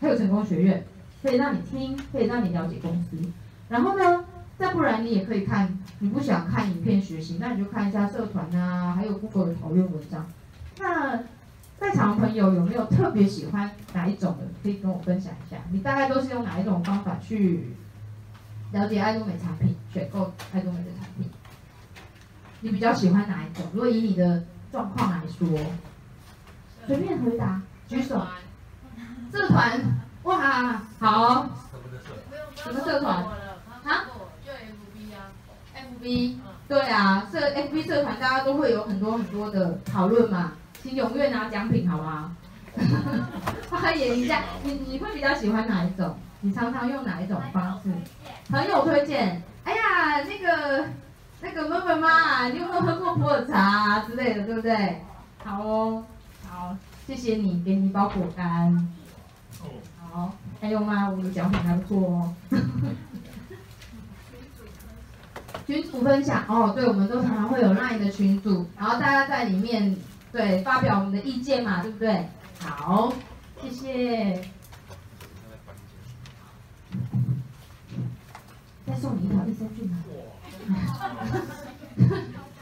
[0.00, 0.84] 还有成功学院，
[1.22, 3.16] 可以让你听，可以让你了解公司。
[3.68, 4.24] 然后呢，
[4.60, 10.26] 再不然你也可以看，你不想看影片学习，那你就看一下社团啊，还有 Google 的讨论文章。
[10.78, 11.16] 那
[11.78, 14.44] 在场的朋友有没有特别喜欢哪一种的？
[14.62, 15.56] 可以跟我分享一下。
[15.72, 17.74] 你大概都是用哪一种方法去
[18.72, 21.30] 了解爱多美产品、选购爱多美的产品？
[22.60, 23.64] 你比较喜欢哪一种？
[23.72, 25.48] 如果以你的状况来说，
[26.86, 28.26] 随便回答，举手。
[29.32, 29.80] 社团，
[30.24, 31.48] 哇，好。
[32.56, 33.24] 什么社团？
[36.00, 36.02] 啊？
[36.02, 36.38] 就 FB 啊，FB。
[36.68, 40.52] 对啊，社 FB 社团大家都会有很多很多的讨论嘛。
[40.82, 42.36] 请踊跃拿奖品好吗？
[43.68, 46.16] 发言一下，你你会比较喜欢哪一种？
[46.40, 47.90] 你常常用哪一种方式？
[48.50, 49.42] 朋友推荐。
[49.64, 50.86] 哎呀，那个
[51.42, 55.02] 那个闷闷妈，你有没有喝过普洱茶之类的，对不对？
[55.44, 56.04] 好哦，
[56.48, 56.74] 好，
[57.06, 58.88] 谢谢你，给你一包果干。
[60.10, 61.08] 好，还有吗？
[61.10, 62.34] 我们的奖品还不错哦。
[65.66, 69.96] 群组分享哦，对，我们都常常会有 LINE 的群组，然后大家在里面。
[70.32, 72.24] 对，发表我们的意见嘛，对不对？
[72.60, 73.12] 好，
[73.60, 74.40] 谢谢。
[78.86, 79.98] 再送你一条益生菌啊！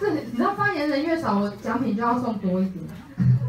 [0.00, 2.82] 这你知道，发言人越少，我奖品就要送多一点。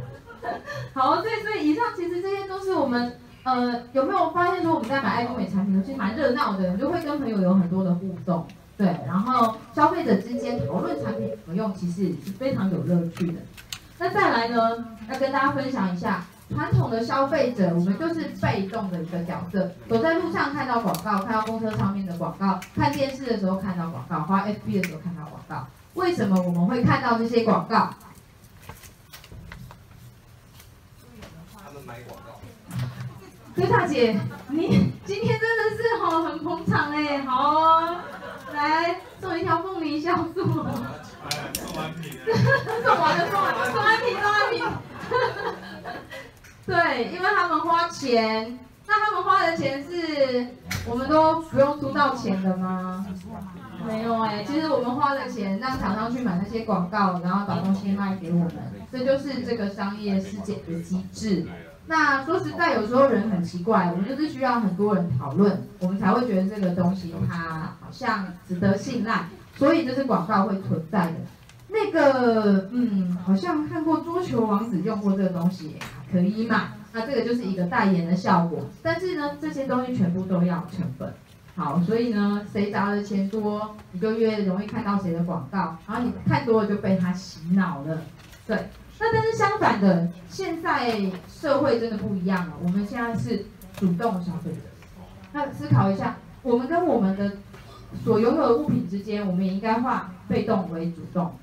[0.93, 8.45] 好，对，所以以上其实这些都是我们呃，有没有发现说我们在买爱多美产品，其实蛮热闹的，就会跟朋友有很多的互动。
[8.79, 13.41] 对，然后消费者之间讨论产品怎么用，其实是非常有乐趣的。
[13.97, 14.57] 那再来呢，
[15.11, 25.67] 要跟大家分享一下，传统的消费者，我们就是被动的一个角色，走在路上看到广告，看到公车上面的广告，看电视的时候看到广告，花 FB 的时候看到广告。
[25.95, 27.93] 为什么我们会看到这些广告？
[31.53, 32.39] 他们买广告。
[33.55, 37.97] 崔大姐，你今天真的是好很捧场哎，好哦，
[38.67, 40.43] 来送一条凤梨酵素。
[40.43, 42.35] 送完品了，
[42.83, 44.63] 送完了，送完了，送完品，送完品。
[46.65, 50.47] 对，因为他们花钱，那他们花的钱是
[50.85, 53.05] 我们都不用出到钱的吗？
[53.87, 58.51] 没有哎、欸，其实我们花了钱让厂商去买那些广告，然后把东西卖给我们，
[58.91, 61.47] 这就是这个商业世界的机制。
[61.89, 71.13] 那说实在，有时候人很奇怪，我们就是需要很多人讨论，我们才会觉得这个东西它好像值得信赖，所以就是广告会存在的。
[71.67, 75.77] 那个，嗯，好像看过桌球王子用过这个东西，
[76.11, 76.73] 可以嘛？
[76.93, 81.11] 那这个就是一个代言的效果，但是呢，这些东西全部都要成本。
[81.55, 87.99] 好，所以呢，谁砸的钱多，你就越容易看到谁的广告，然后你看多了就被他洗脑了。
[88.45, 88.69] 对，
[88.99, 93.45] 那但是相反的，现在社会真的不一样了，我们现在是
[93.77, 94.57] 主动消费者。
[95.31, 97.31] 那思考一下，我们跟我们的
[98.03, 101.33] 所拥有的物品之间，我们也应该化被动为主动。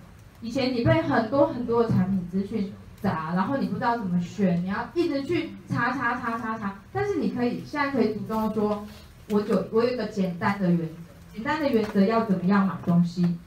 [0.42, 6.74] 以前你被很多很多的产品资讯砸，然后你不知道怎么选，你要一直去查查查查查。
[6.92, 8.86] 但是你可以现在可以主动说，
[9.30, 10.94] 我就我有一个简单的原则，
[11.32, 13.38] 简单的原则要怎么样买东西。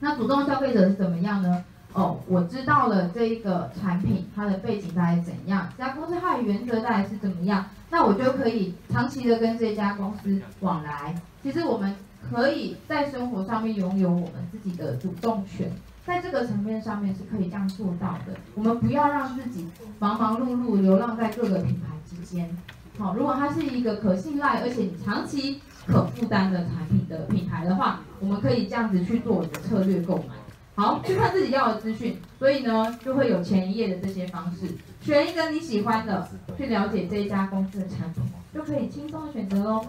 [0.00, 1.64] 那主动消费者是怎么样呢？
[1.94, 11.14] 哦，我知道了这一个产品它的背景大概怎样，这家公司它的原则大概是怎么样，那我就可以长期的跟这家公司往来。
[11.42, 11.94] 其实我们
[12.30, 15.70] 可以在生活上面拥有我们自己的主动权。
[16.04, 18.34] 在这个层面上面是可以这样做到的。
[18.56, 19.68] 我们不要让自己
[20.00, 22.50] 忙忙碌碌流浪在各个品牌之间。
[22.98, 30.34] 好，如果它是一个可信赖而且你长期可负担的产品的品牌的话，我们可以这样子去做我的策略购买。
[30.74, 34.66] 好，去看自己要的资讯，所以呢就会有前一页的这些方式，
[35.00, 38.22] 选一个你喜欢的，去了解这一家公司的产品，
[38.54, 39.84] 就可以轻松的选择喽。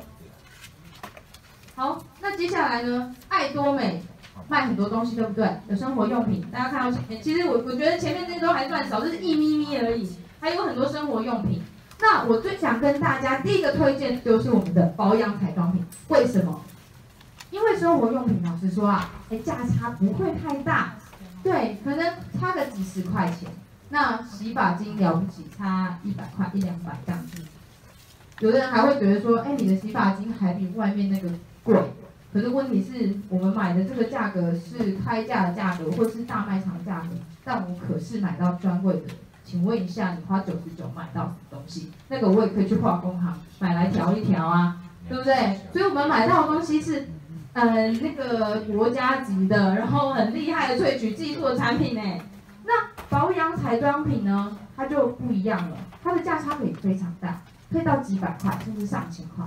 [1.76, 4.04] 好，那接下来呢，爱多美。
[4.50, 5.48] 卖很多东西，对不对？
[5.70, 10.10] 有生活用品，大家看到前面，其实我我觉得前面这些都还算少，就是一咪咪而已。
[10.40, 11.62] 还有很多生活用品。
[12.02, 15.86] 那我最想跟大家第一个推荐就是我们的保养彩妆品。
[16.10, 16.60] 为什么？
[17.54, 20.96] 因为生活用品，老实说啊，哎，价差不会太大，
[21.44, 23.48] 对，可能差个几十块钱。
[23.90, 27.44] 那洗发精了不起，差一百块一两百这样子。
[28.40, 31.30] 有的人还会觉得说，哎，你的洗发精还比外面那个
[31.64, 31.80] 贵。
[32.34, 37.10] 可是问题是我们买的这个价格是开价的价格，或是大卖场价格，
[37.44, 39.02] 但我可是买到专柜的。
[39.46, 41.92] 请问一下，你花九十九买到什么东西？
[42.08, 45.60] 那个我也可以去化工行买来调一调啊，对不对？
[45.72, 47.08] 所以我们买到的东西是，
[47.54, 52.02] 呃，那个国家级的，然后很厉害的萃取技术的产品呢。
[52.66, 52.74] 那
[53.10, 59.46] 保养彩妆品呢，它就不一样了，它的价差可以非常大，可以到几百块，甚至上千块。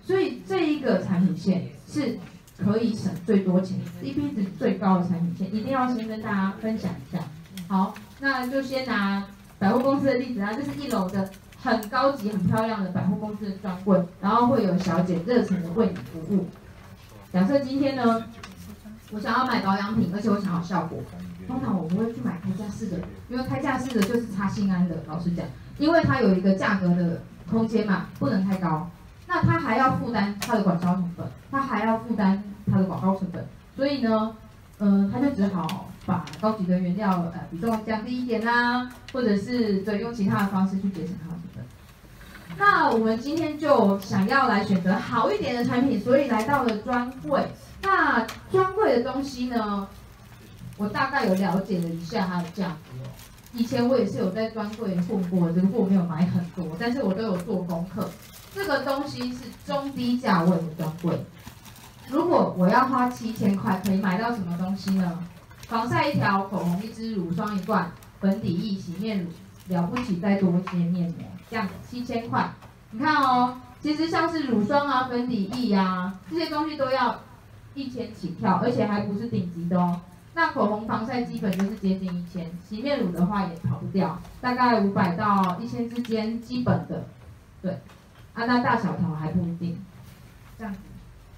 [0.00, 2.16] 所以这一个产品线是
[2.56, 7.22] 可以省最多钱，CP 值最高的产品线，一定要先跟大家分享一下。
[7.66, 9.24] 好，那就先拿
[9.58, 11.28] 百货公司的例子啊，这是一楼的
[11.60, 16.46] 很高级、很漂亮的百货公司的专柜，然后会有小姐热情的为你服务。
[17.32, 18.24] 假设今天呢，
[19.12, 20.98] 我想要买保养品，而且我想要效果，
[21.46, 24.96] 通常我不会去买开架式的，因为开架式的就是插心安的。
[25.06, 25.44] 老实讲，
[25.78, 28.90] 因为它有一个价格的空间嘛，不能太高。
[29.26, 34.34] 那他还要负担他的管销成本，他还要负担他的广告成本，所以呢，
[34.78, 41.40] 嗯、呃，他就只好把高级的原料呃比重降低一点啦、或者是对用其他的方式去节省它的。
[42.58, 47.46] 那我们今天就想要来选择好一点的产品，所以来到了专柜。
[47.82, 49.86] 那专柜的东西呢，
[50.76, 53.08] 我大概有了解了一下它的价格。
[53.54, 58.10] 以前我也是有在专柜混过，只不过我没有买很多，但是我都有做功课。
[58.52, 61.18] 这个东西是中低价位的专柜。
[62.08, 65.18] 如果我要花七千块，可以买到什么东西呢？
[65.68, 67.90] 防晒一条，口红一支，乳霜一罐，
[68.20, 69.30] 粉底液、洗面乳，
[69.68, 72.50] 了不起再多些面膜，这样七千块。
[72.90, 77.20] 你看哦，其实像是乳霜啊、粉底液啊这些东西都要
[77.74, 80.00] 一千起跳，而且还不是顶级的哦。
[80.34, 87.04] 那口红、防晒基本就是接近一千，洗面乳的话也跑不掉，大概五百到一千之间，基本的，
[87.60, 87.72] 对。
[88.34, 89.84] 啊，那大小条还不一定，
[90.56, 90.78] 这样子，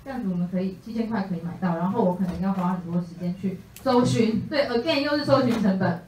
[0.04, 6.02] 这样子我们可以七千块可以买到，然后我可能要花很多时间去搜寻，对，again 又是搜寻成本。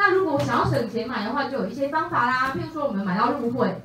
[0.00, 3.82] 那如果想要省钱买的话，就有一些方法啦，譬如说我们买到入会，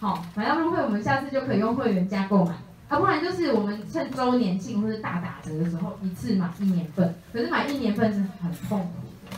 [0.00, 2.54] 好，买到入会，我们下次就可以用会员价购买，
[2.88, 8.86] 啊，不然就是我们趁周年庆或者大打折的时候一次买一年份，可是买一年份是很痛苦
[9.30, 9.36] 的，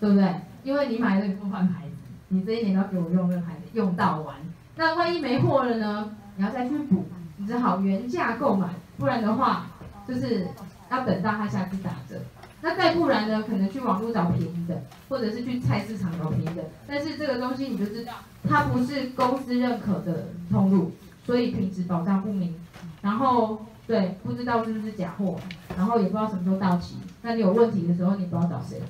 [0.00, 0.34] 对不对？
[0.64, 1.96] 因为你买了你不换牌子，
[2.26, 4.34] 你这一年要给我用这个牌子用到完。
[4.74, 6.10] 那万一没货了呢？
[6.34, 7.06] 你要再去补，
[7.36, 8.66] 你只好原价购买，
[8.98, 9.66] 不然的话，
[10.08, 10.48] 就是
[10.90, 12.16] 要等到它下次打折。
[12.64, 13.42] 那再不然呢？
[13.42, 16.62] 可能去网络找便宜的，或者是去菜市场找便宜的。
[16.86, 18.12] 但是这个东西你就知道，
[18.48, 20.92] 它不是公司认可的通路，
[21.26, 22.54] 所以品质保障不明，
[23.00, 25.36] 然后对，不知道是不是假货，
[25.76, 28.80] 然后也不知道什么时候到期，那你有问题的时候你不知道找谁，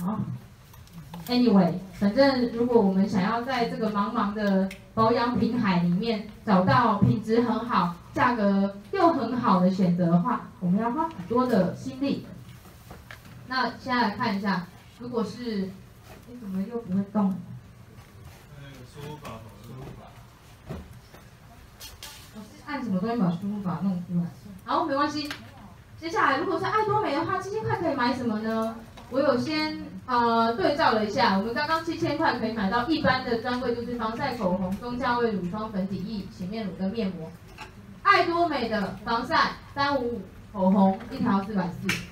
[0.00, 0.18] 好
[1.28, 12.24] ，Anyway，反正如果我们想要在这个茫茫的保养品海里面找到品质很好、价格又很好的选择的话，我们要花很多的心力。
[13.54, 14.66] 那现在来看一下，
[14.98, 15.68] 如果是，
[16.26, 17.38] 你怎么又不会动？
[18.56, 19.32] 那个输入法，
[19.62, 20.06] 输入法。
[22.34, 24.24] 我是按什么东西把输入法弄出来？
[24.64, 25.28] 好，没关系。
[26.00, 28.74] 接下来，如果是爱多美的话，七千块可以买什么呢？
[29.10, 37.30] 我有先呃对照了一下，我们刚刚七千块可以买到一般的专柜，就是防晒口红、中价位乳霜、粉底液、洗面乳跟面膜。
[38.02, 40.22] 爱多美的防晒三五五
[40.54, 42.11] 口红一条四百四。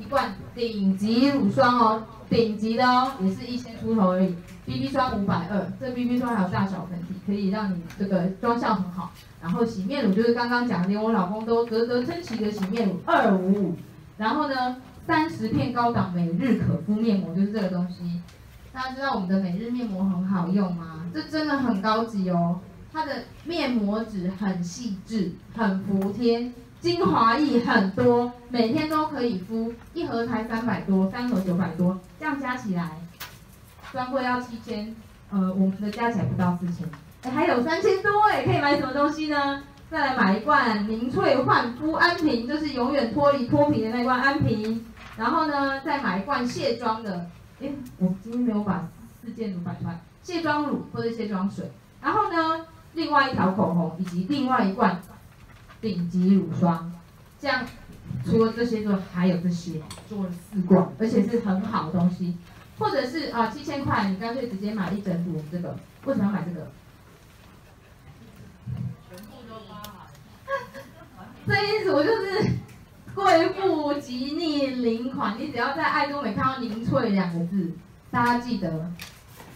[0.00, 4.34] 一罐顶级乳霜哦，顶级的哦，也是一千出头而已。
[4.66, 9.10] BB 霜五百二，这 BB 霜还有大小粉底，可以让你这个妆效很好。
[9.42, 13.76] 然后洗面乳就是刚刚讲的，连我老公都啧啧称奇的洗面乳二五五。
[14.16, 14.76] 然后呢，
[15.06, 18.22] 三十片高档每日可敷面膜就是这个东西。
[18.72, 21.04] 大家知道我们的每日面膜很好用吗？
[21.12, 22.60] 这真的很高级哦，
[22.92, 26.52] 它的面膜纸很细致，很服帖。
[26.80, 32.90] 精华液很多，每天都可以敷，一盒才三百多，三盒九百多，这样加起来，
[33.92, 34.94] 专柜要七千，
[35.30, 36.88] 呃，我们的加起来不到四千，
[37.22, 39.62] 哎，还有三千多哎，可以买什么东西呢？
[39.90, 44.82] 再来买一罐凝萃焕肤安瓶，就是永远脱离脱皮的那罐安瓶，
[45.18, 47.26] 然后呢，再买一罐卸妆的，
[47.60, 47.68] 哎，
[47.98, 48.88] 我今天没有把
[49.20, 51.70] 四件都摆出来，卸妆乳或者卸妆水，
[52.00, 52.64] 然后呢，
[52.94, 54.98] 另外一条口红以及另外一罐。
[55.80, 56.92] 顶级乳霜，
[57.40, 57.64] 这样
[58.24, 62.36] 除了这些之外，还有这些，做了四罐，而且是很好的东西。
[62.78, 65.76] 或者是啊，七千块，你干脆直接买一整组这个。
[66.06, 66.66] 为什么要买这个？
[69.08, 69.54] 全部都。
[71.46, 72.52] 这一组就是
[73.14, 77.72] 贵妇吉逆零款，你只要在爱多美看到“凝萃”两个字，
[78.10, 78.90] 大家记得，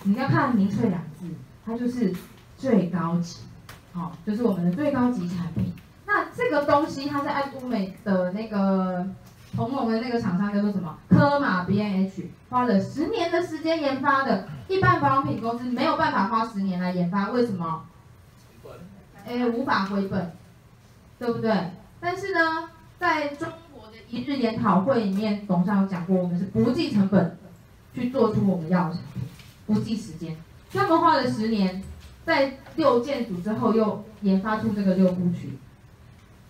[0.03, 1.27] 你要看“凝萃”两个字，
[1.65, 2.15] 它就是
[2.59, 3.41] 最高级，
[3.93, 5.74] 好、哦，就是我们的最高级产品。
[6.15, 9.05] 那这个东西，它是爱多美的那个
[9.57, 10.97] 同盟的那个厂商叫做什么？
[11.09, 17.83] 科马 B N H，花了十年的时间研发的，一般保养品公司没有办法花十年来研发，为什么？
[19.27, 20.31] 哎，无法回本，
[21.19, 21.53] 对不对？
[21.99, 27.37] 但是呢，在中国的一日研讨会里面，董事长有讲过，我们是不计成本
[27.93, 29.23] 去做出我们要的产品，
[29.67, 30.37] 不计时间。
[30.73, 31.83] 他们花了十年，
[32.25, 35.59] 在六件组之后又研发出这个六部曲。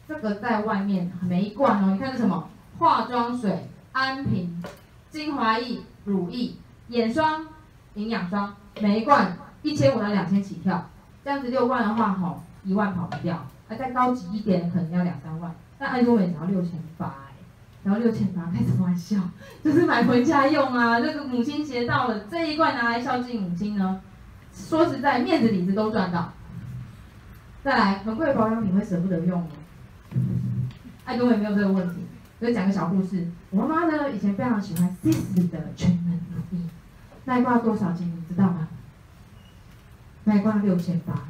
[0.07, 2.48] 这个在外面每一罐哦，你看是什么？
[2.78, 4.62] 化妆水、安瓶、
[5.11, 6.55] 精华液、乳液、
[6.88, 7.46] 眼霜、
[7.94, 10.90] 营养霜，每一罐一千五到两千起跳。
[11.24, 13.46] 这样子六罐的话，吼，一万跑不掉。
[13.68, 15.55] 那再高级一点，可能要两三万。
[15.78, 17.14] 那爱多美只要六千八，
[17.82, 19.16] 然后六千八，开什么玩笑？
[19.64, 21.00] 就是买回家用啊。
[21.00, 24.00] 这个母亲节到了，这一罐拿来孝敬母亲呢，
[24.52, 26.32] 说实在，面子里子都赚到。
[27.62, 29.46] 再来，很贵的保养品会舍不得用吗？
[31.04, 32.06] 爱多美没有这个问题，
[32.40, 33.26] 所以讲个小故事。
[33.50, 36.62] 我妈妈呢以前非常喜欢 Sis 的全能乳液，
[37.24, 38.68] 那一罐多少钱你知道吗？
[40.24, 41.24] 那一罐六千八。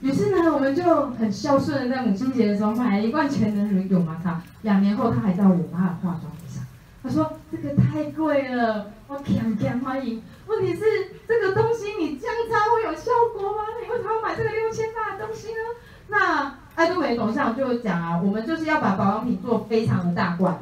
[0.00, 4.42] 于是呢，我们就很孝顺的在母亲节的时候买了一罐全能乳液给我妈擦。
[4.62, 6.62] 两年后，她还在我妈的化妆品上，
[7.02, 10.20] 她说这个太贵了，我强强欢迎。
[10.46, 10.82] 问题是
[11.26, 13.62] 这个东西你这样擦会有效果吗？
[13.80, 15.60] 你为什么要买这个六千八的东西呢？
[16.08, 20.58] 那爱多美董事长就讲啊，我们就是要把保养品做非常的大罐，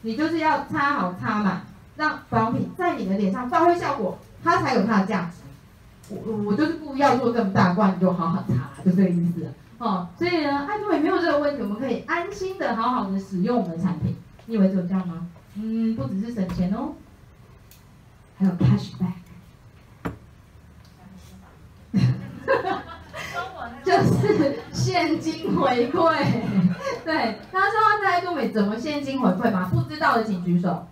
[0.00, 1.60] 你就是要擦好擦满，
[1.96, 5.42] 让保养品在你的脸上发挥效果，它才有它的价值。
[6.08, 9.46] 我我就是故意要做这么大罐，你就好好擦，就这个意思
[9.76, 10.08] 哦。
[10.18, 14.16] 所以呢，爱多美没有这个问题，我们可以安心的好好的使用我们的产品。
[14.46, 15.26] 你以为只有这样吗？
[15.56, 16.94] 嗯，不只是省钱哦，
[18.38, 19.12] 还有 cash back。
[23.92, 26.16] 就是现金回馈，
[27.04, 29.70] 对，大家知道在爱多美怎么现金回馈吗？
[29.70, 30.86] 不知道的请举手。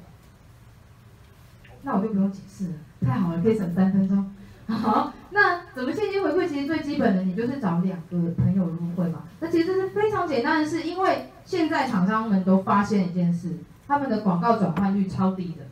[1.82, 2.74] 那我就不用解释了，
[3.06, 4.30] 太好了，可以省三分钟。
[4.68, 6.46] 好，那怎么现金回馈？
[6.46, 9.22] 其实最基本的，你就是找两个朋友入会嘛。
[9.40, 13.56] 那其实是非常简单的事，因为现在厂商们都发现一件事，
[13.88, 15.64] 他们的广告转换率超低的，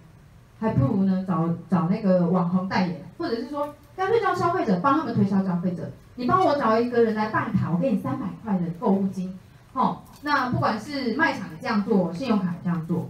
[0.59, 5.91] 还不如呢找找那个网红代言，或者是说干脆叫消费者帮他们推销消费者。
[6.19, 9.39] 你帮我找一个人来办卡，我给你三百块的购物金，
[9.73, 13.09] 哦，那不管是卖场这样做，信用卡这样做，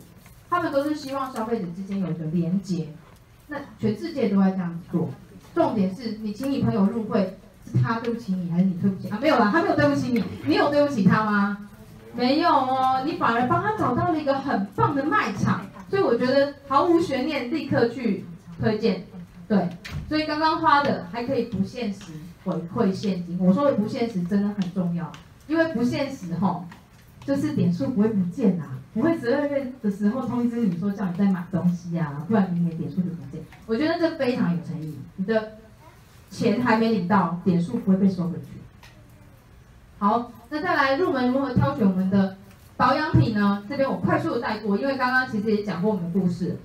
[0.50, 2.88] 他们都是希望消费者之间有一个连接。
[3.46, 5.08] 那全世界都在这样做，
[5.54, 9.18] 重点是你请你朋友入会，是他对不起你，还是你对不起他？
[9.18, 11.66] 没有啦，他没有对不起你，你有对不起他吗？
[12.12, 18.26] 没有哦，你反而帮他找到了一个很棒的卖场，所以我觉得毫无悬念，立刻去
[18.60, 19.02] 推荐。
[19.48, 19.66] 对，
[20.10, 22.12] 所以刚刚花的还可以不限时
[22.48, 23.38] 回馈现金。
[23.38, 25.10] 我说的不现实真的很重要，
[25.46, 26.64] 因为不现实吼，
[27.24, 33.42] 就是点数不会不见啊，不会十二月的时候通知你说叫你再买东西啊，不然明年点数就不见。
[33.66, 35.58] 我觉得这非常有诚意，你的
[36.30, 38.46] 钱还没领到，点数不会被收回去。
[39.98, 42.36] 好，那再来入门如何挑选我们的
[42.76, 43.64] 保养品呢？
[43.68, 46.56] 这边我快速的带过，因为刚刚其实也讲过我们的故事。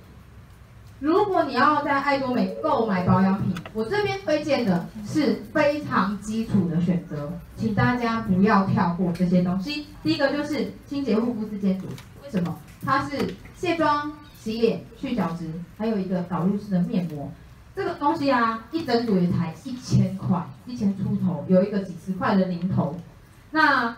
[1.00, 9.86] 如果你要在爱多美购买保养品，我这边推荐的是非常基础的选择，请大家不要跳过这些东西。
[10.02, 11.86] 第一个就是清洁护肤四件组，
[12.22, 12.58] 为什么？
[12.84, 17.30] 它是卸妆、洗脸、去角质，还有一个导入式的面膜。
[17.74, 22.96] 这个东西啊，一整组也才一千块，一千出头，有一个几十块的零头。
[23.50, 23.96] 那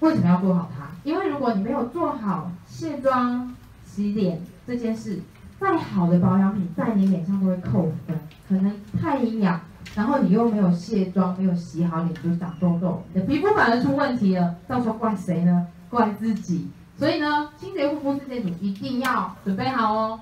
[0.00, 0.90] 为什么要做好它？
[1.02, 5.20] 因为如果你没有做好卸妆、洗脸这件事，
[5.60, 8.18] 再好的保养品在你脸上都会扣分。
[8.48, 9.60] 可能太营养，
[9.94, 14.54] 然后你又没有卸妆、没有洗好脸就长痘痘，你的皮肤反而出问题了。
[14.66, 15.66] 到时候怪谁呢？
[15.90, 16.70] 怪自己。
[16.96, 20.20] 所以呢，清洁护肤这件组一定要准备好哦。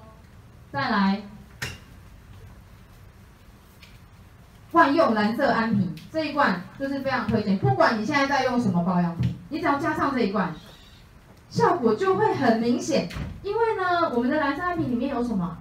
[0.73, 1.23] 再来。
[4.73, 10.53] 万用蓝色安瓶这一罐就是非常推荐，不管你现在在用什么保养品，你只要加上这一罐，
[11.49, 13.09] 效果就会很明显。
[13.43, 15.59] 因为呢，我们的蓝色安瓶里面有什么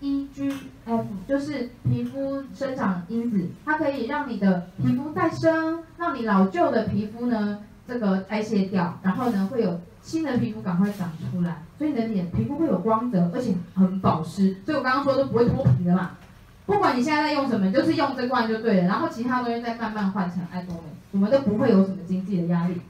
[0.00, 14.56] ？EGF，就是皮肤生长因子，它可以让你的皮肤再生，让你老旧的皮肤呢这个代谢掉，然后呢会有新的皮肤赶快长出来，所以你的脸皮肤会有光泽，而且很保湿。
[14.64, 16.12] 所以我刚刚说都不会脱皮的嘛。
[16.64, 22.80] 不管你现在在用什么，就是用这罐就对了，然后其他东西再慢慢换成爱多美，我们都不会有什么经济的压力。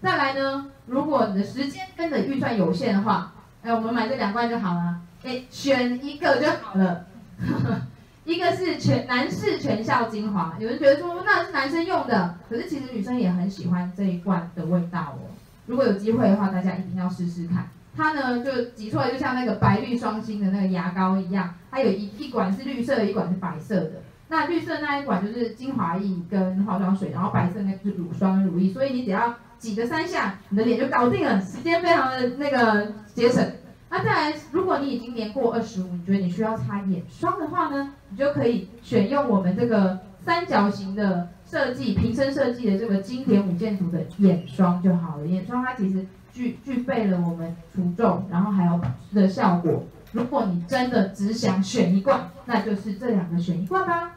[0.00, 3.32] 再来呢，如果你的时间跟着预算有限的话，
[3.62, 5.00] 哎，我们买这两罐就好了。
[5.24, 7.06] 哎，选一个就好了。
[8.24, 15.32] 一个是全男士全效精华，有人觉得说那是男生用的，可是其实女生也很喜欢这一罐的味道哦。
[15.66, 17.68] 如果有机会的话，大家一定要试试看。
[17.96, 23.92] 它呢就挤出来，就像那个白绿双星的那个牙膏一样，它有一一管是绿色，一管是白色的。
[24.28, 33.44] 那绿色那一管就是精华液跟化妆水，然后白色那个是乳霜乳液，所以你只要挤个三下，你的脸就搞定了，时间非常的那个节省。
[33.90, 45.26] 那再来，如果你已经年过二十五，你觉得你需要擦眼霜的话呢，你就可以选用我们这个三角形的设计，瓶身设计的这个经典五件组的眼霜就好了。
[45.26, 46.06] 眼霜它其实。
[46.30, 49.82] 具具备了我们除皱，然后还有保湿的效果。
[50.12, 54.12] 如果你真的只想选一罐，那就是这两个选一罐吧。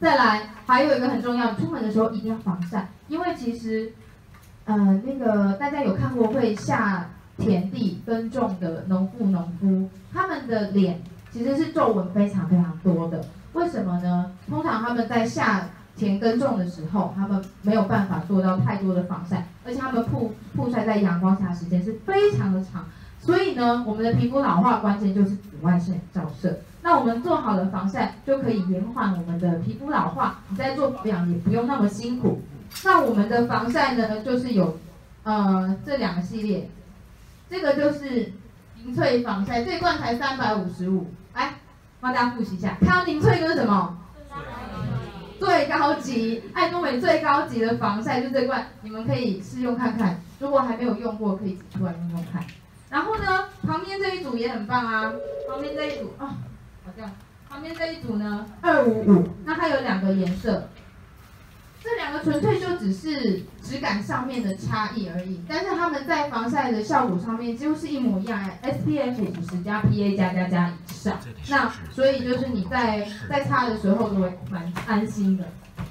[0.00, 3.92] 再来，还有一个很重要，出门的时候一定要防晒，因为其实，
[4.64, 13.22] 呃，那个大家有看过会下田地耕种的农妇农夫，他们的脸其实是皱纹非常非常多的。
[13.52, 14.32] 为什么呢？
[14.48, 22.86] 通常他们在下田耕种的时候，他们没有办法做到太多的防晒，而且他们曝曝晒在阳光下时间是非常的长，
[23.20, 26.60] 所以呢，我们的皮肤老化关键就是紫外线照射。
[26.82, 32.40] 那我们做好了防晒，就可以延缓我们的皮肤老化，你在做保养也不用那么辛苦。
[32.84, 34.78] 那我们的防晒呢，就是有
[35.22, 36.70] 呃这两个系列，
[37.50, 38.32] 这个就是
[38.82, 41.54] 凝萃防晒，这一罐才三百五十五，来
[42.00, 43.98] 帮大家复习一下，看到凝萃就是什么？
[45.38, 50.20] 最高级爱多美最高级的防晒就这罐，你们可以试用看看。
[50.38, 52.42] 如果还没有用过，可以挤出来用用看。
[52.90, 55.12] 然后呢，旁边这一组也很棒啊。
[55.48, 56.36] 旁边这一组啊，
[56.84, 57.10] 好像。
[57.48, 60.68] 旁边这一组呢，二五五，那它有两个颜色。
[61.82, 71.18] 这两个纯粹就只是质感上面的差异而已，但是它们在防晒的效果上面几乎是一模一样，SPF 五十加 PA 加加加以上，
[71.48, 75.44] 那所以就是你在在擦的时候都会蛮安心的。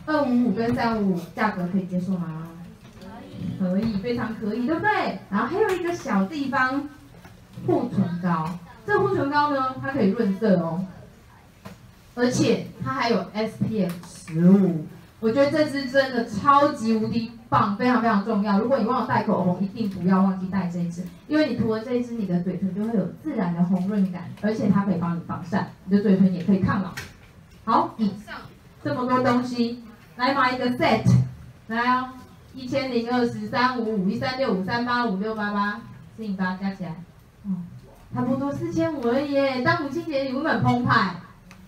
[0.06, 2.48] 二五五跟三五五价格可以接受吗？
[3.60, 5.20] 可以，非常可以，对不对？
[5.30, 6.88] 然后还有一个小地方，
[7.68, 8.50] 护唇膏，
[8.86, 10.86] 这护唇膏呢，它可以润色哦，
[12.16, 14.86] 而且它还有 SPF 十五。
[15.22, 16.26] 我觉得这支真的。
[16.26, 18.58] 超级无敌棒，非常非常重要。
[18.58, 22.40] 如果你忘了带口红，一定不要忘记带这一支，因为你涂了这一支，你的。
[22.42, 23.62] 嘴唇就会有自然的。
[23.66, 26.02] 红润感，而且它可以帮你防晒，你的。
[26.02, 26.92] 嘴唇也可以抗老。
[27.66, 28.36] 好，以上
[28.82, 29.84] 这么多东西，
[30.16, 31.04] 来买一个 set，
[31.68, 32.12] 来哦，
[32.54, 35.82] 一千零二十三五五一三六五三八五六八八
[36.16, 36.96] 四零八加起来，
[37.46, 37.62] 哦，
[38.14, 39.64] 差不多四千五而已。
[39.64, 41.16] 当母亲节礼物很澎湃，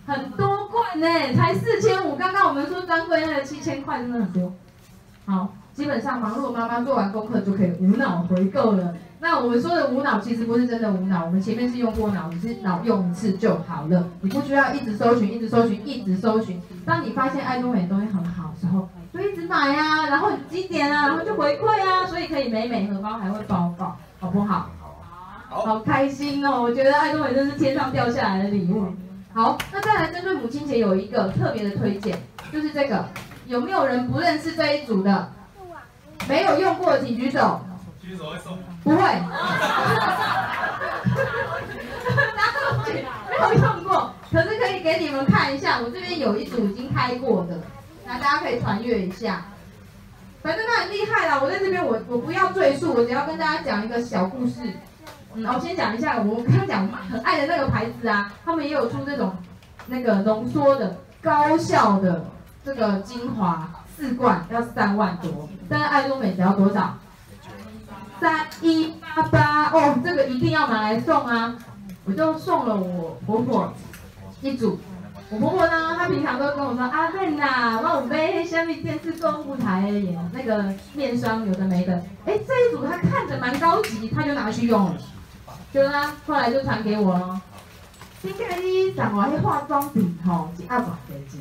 [0.06, 2.66] 很多罐呢，才四千五，刚刚我们。
[2.66, 4.52] 说专柜那个七千块真的很多。
[5.26, 8.94] 好，基本上忙碌妈妈做完功课就可以无脑回购了。
[9.20, 16.60] 那我们说的无脑其实不是真的无脑，我们前面是用过脑，只是脑用一次就好了，你不需要一直搜寻，一直搜寻，一直搜寻。
[16.84, 24.70] 当你发现爱多美的东西很好的时候，就一直买啊，然后积点啊，然后就回馈啊，所以可以美美荷包还会包包，好不好？
[25.50, 26.62] 好，好开心哦！
[26.62, 28.86] 我觉得爱多美真是天上掉下来的礼物。
[29.34, 32.16] 好，那再来针对母亲节有一个特别的推荐，
[32.50, 33.04] 就是这个，
[33.46, 35.30] 有没有人不认识这一组的？
[36.26, 37.60] 没有用过的请举手。
[38.00, 38.62] 举手会送吗？
[38.82, 38.96] 不会。
[42.34, 47.60] 拿过去，没有用过，可是可以给你们看一下，我这边有一组已经开过的，
[48.12, 49.42] 那大家可以传阅一下。
[50.42, 54.60] 反正他很厉害啦，我在这边我我不要赘述，我只要跟大家讲一个小故事。
[55.34, 59.34] 嗯，我先讲一下，我刚刚讲很爱的那个牌子啊，他们也有出这种
[59.86, 62.26] 那个浓缩的高效的
[62.62, 66.98] 这个精华四罐，要三万多，但是爱多美只要多少？
[68.20, 71.56] 三一八八哦，这个一定要拿来送啊！
[72.04, 73.72] 我就送了我婆婆
[74.42, 74.78] 一组。
[75.32, 79.98] 我婆婆呢，她平常都跟我说阿妹呐，我有买下面电视购物台的
[80.30, 80.62] 那个
[80.92, 81.94] 面霜，有的没的。
[82.26, 84.94] 哎，这一组她看着蛮高级，她就拿去用了。
[85.72, 87.40] 就他后来就传给我了。
[88.20, 91.40] 今天你讲我那化妆品吼是二百块钱，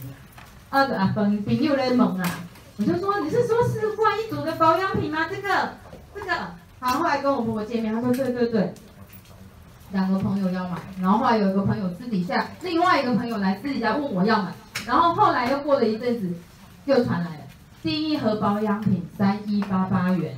[0.69, 2.39] 啊个啊朋朋友来问啊，
[2.77, 5.27] 我就说你是说是换一组的保养品吗？
[5.29, 5.73] 这个
[6.15, 6.31] 这个，
[6.79, 8.73] 好，后来跟我婆婆见面，她说对对对，
[9.91, 14.51] 两个朋友要买，然后后来有一个朋友私底下，另外一个朋友来私底下问我要买，
[14.87, 16.33] 然后后来又过了一阵子，
[16.85, 17.43] 又传来了
[17.83, 20.35] 第一盒保养品三一八八元。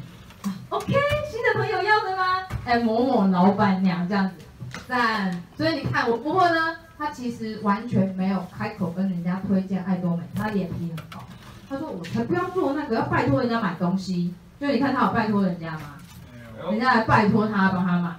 [0.69, 2.23] OK，新的朋友要的吗？
[2.65, 5.43] 哎，某某老板娘这样子，赞。
[5.55, 11.23] 所以你看我婆婆呢，她其实完全没有开口跟人家推荐爱多美，她脸皮很薄。
[11.69, 14.33] 她说我才不要做那个，要拜托人家买东西。
[14.59, 15.95] 就你看她有拜托人家吗？
[16.71, 18.15] 人家来拜托她帮她买。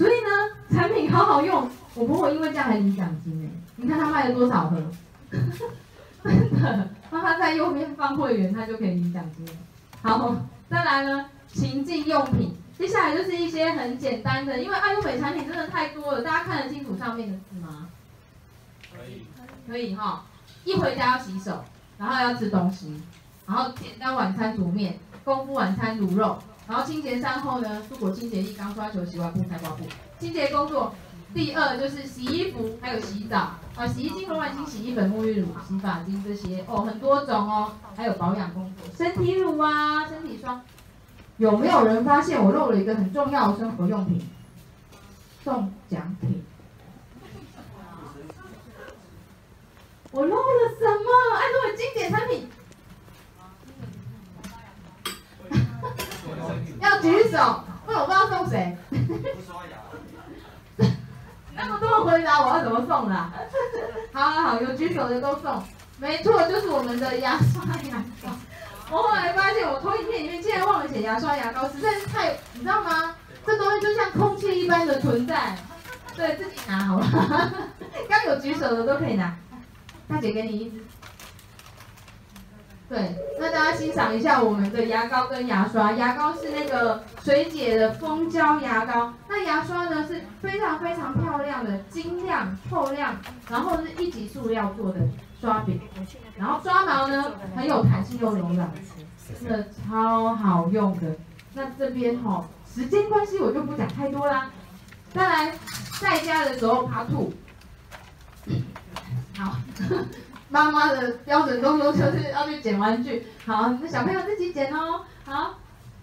[0.00, 0.30] 所以呢，
[0.70, 1.68] 产品好好用。
[1.94, 4.82] 我婆婆因为这样还领奖金哎，你看她卖了多少盒？
[5.30, 9.52] 真 的，帮她在右边放会员，她就可以领奖金了。
[10.00, 10.36] 好。
[10.70, 17.88] 再来呢，情境用品，接下来就是一些很简单的，因为爱多美产品真的太多了，大家看得清楚上面的字吗？
[18.90, 19.26] 可以，
[19.68, 20.24] 可以哈。
[20.64, 21.62] 一回家要洗手，
[21.98, 22.98] 然后要吃东西，
[23.46, 26.38] 然后简单晚餐煮面，功夫晚餐卤肉，
[26.70, 29.84] 然后清洁善后呢，蔬果清洁液、钢刷球、洗完布、菜瓜布，
[30.20, 30.94] 清洁工作。
[31.34, 37.72] 第二就是洗衣服，还有洗澡啊，洗衣精、润发精、洗衣粉、沐浴乳、洗发精这些哦，很多种哦。
[37.96, 40.62] 还有保养工作，身体乳啊，身体霜。
[41.38, 44.28] 有没有人发现我漏了一个很重要的生活用品？
[45.42, 46.44] 送奖品。
[50.12, 51.36] 我漏了什么？
[51.36, 52.48] 爱多美经典产品。
[56.80, 58.76] 要举手，不然我不知道送谁。
[61.54, 63.32] 那么多回答，我要怎么送啦？
[64.12, 65.62] 好好好，有举手的都送，
[65.98, 68.30] 没错，就是我们的牙刷牙膏。
[68.90, 73.14] 我后来发现，我投影片里面竟然忘了写牙刷牙膏，实在是太，你知道吗？
[73.46, 75.56] 这东西就像空气一般的存在。
[76.16, 77.06] 对，自己拿好了。
[78.08, 79.36] 刚有举手的都可以拿，
[80.08, 80.84] 大姐给你一支。
[82.90, 85.92] 对，那大家欣赏一下我们的牙膏跟牙刷。
[85.92, 93.14] 牙膏是那个水解的蜂胶牙膏，那牙刷呢是非常非常漂亮的晶亮透亮，
[93.48, 94.98] 然后是一级塑料做的
[95.40, 95.80] 刷柄，
[96.36, 98.68] 然后刷毛呢很有弹性又柔软，
[99.40, 101.14] 真的超好用的。
[101.54, 104.50] 那这边哈、哦，时间关系我就不讲太多啦。
[105.14, 105.54] 再来，
[106.00, 107.32] 在家的时候怕吐，
[109.38, 109.56] 好。
[110.50, 115.02] 妈妈的标准动作就是要去捡玩具，好，那小朋友自己捡哦。
[115.24, 115.54] 好，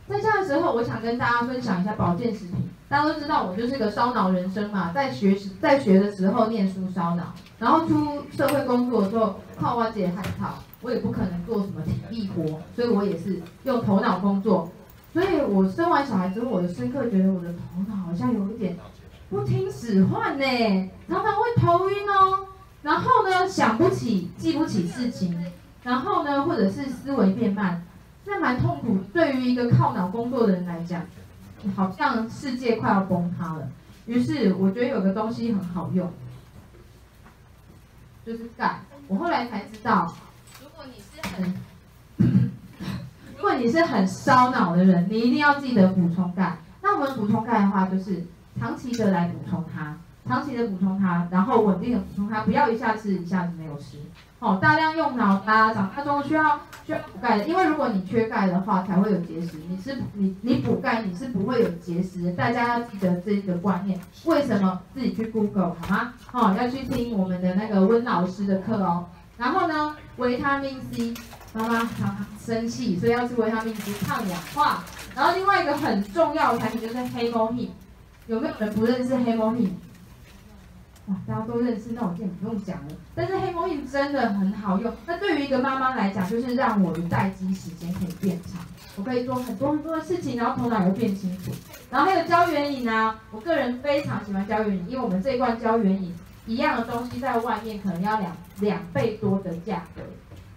[0.07, 2.69] 在家的时候，我想跟大家分享一下保健食品。
[2.89, 14.71] 大家都知道我就是个烧脑人生嘛，在学时在学的时候念书烧脑，然后出社会工作的时候靠外界海套，我也不可能做什么体力活，所以我也是用头脑工作。
[15.11, 18.77] 所以我生完小孩之后，我深刻觉得我的头脑好像有一点
[19.29, 20.45] 不听使唤呢，
[21.09, 22.46] 常常会头晕哦。
[22.87, 25.37] 然后呢，想不起、记不起事情，
[25.83, 27.83] 然后呢，或者是思维变慢，
[28.23, 28.99] 那蛮痛苦。
[29.11, 31.05] 对于一个靠脑工作的人来讲，
[31.75, 33.67] 好像世界快要崩塌了。
[34.05, 36.09] 于是我觉得有个东西很好用，
[38.25, 38.79] 就是钙。
[39.09, 40.15] 我后来才知道，
[40.61, 41.53] 如果你是很，
[43.35, 46.55] 如果你是很烧脑的人，你一定要记得补充钙。
[46.81, 48.23] 那我们补充钙的话，就是
[48.57, 49.97] 长期的来补充它。
[50.27, 53.97] 长期的补充它，然后稳定的补充它，不要一下吃一下子没有吃。
[54.39, 59.57] 哦，大量用脑啊，长大中需要需要补钙，因为如果你缺钙的话，才会有结石。
[59.67, 62.31] 你是你你补钙，你是不会有结石。
[62.33, 63.99] 大家要记得这个观念。
[64.25, 64.79] 为什么？
[64.93, 66.13] 自己去 Google 好吗？
[66.33, 69.05] 哦，要去听我们的那个温老师的课哦。
[69.37, 71.15] 然后呢，维他命 C，
[71.53, 74.83] 妈妈常生气，所以要吃维他命 C 抗氧化。
[75.15, 77.71] 然后另外一个很重要的产品就是黑猫 h
[78.27, 79.67] 有没有人不认识黑猫 h
[81.07, 82.93] 哇，大家都认识，那我就不用讲了。
[83.15, 88.59] 但是黑猫印真的很好用，那对于一个妈妈来讲，就是让我的待机时间可以变长，
[88.97, 91.51] 我可以做很多很多的事情，然后头脑也会变清楚。
[91.89, 96.13] 然后还有胶原饮啊，我个人非常喜欢胶原饮，因为我们这一罐胶原饮
[96.45, 100.01] 一样的东西在外面可能要两两倍多的价格，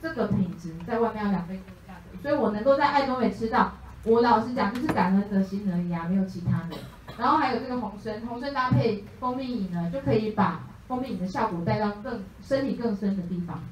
[0.02, 3.72] 这个品质在外面要两倍多的价格，所以我能够在爱多美吃到，
[4.02, 6.76] 我老实讲就是感恩的心而已啊，没有其他的。
[7.20, 13.62] 然后还有这个红参，红参搭配蜂蜜饮呢，就可以把蜂蜜饮的效果带到更身体更深的地方。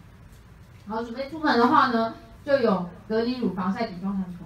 [0.86, 4.38] 好准备出门的话呢，就有隔离乳、防晒、底妆产品。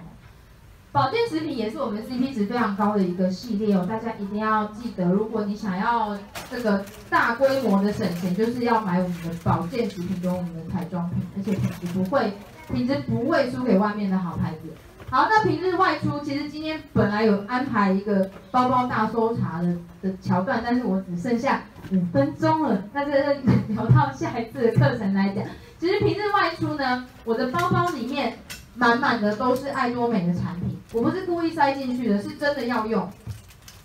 [0.92, 6.14] 保健食品也是我们 CP 值非常高的一个系列哦，大家一定要记得，如果你想要
[6.50, 12.34] 这个大规模的省钱，就是要买我们的保健食品跟我们的彩妆品，而且品质不会，
[12.70, 14.68] 品质不会输给外面的好牌子。
[15.13, 22.83] 好，那平日外出，其实今天本来有安排一个包包大搜查的的桥段，但是我只剩下五分钟了。
[22.95, 23.35] 那这个
[23.69, 25.45] 聊到下一次的课程来讲。
[25.79, 28.39] 其实平日外出呢，我的包包里面
[28.75, 33.07] 满满的都是爱多美的产品，我不是故意塞进去的，是真的要用。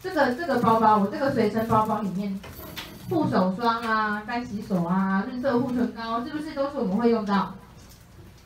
[0.01, 2.39] 这个这个包包，我这个随身包包里面，
[3.09, 7.53] 护手霜啊、干洗手啊、绿色护唇膏，是不是都是我们会用到？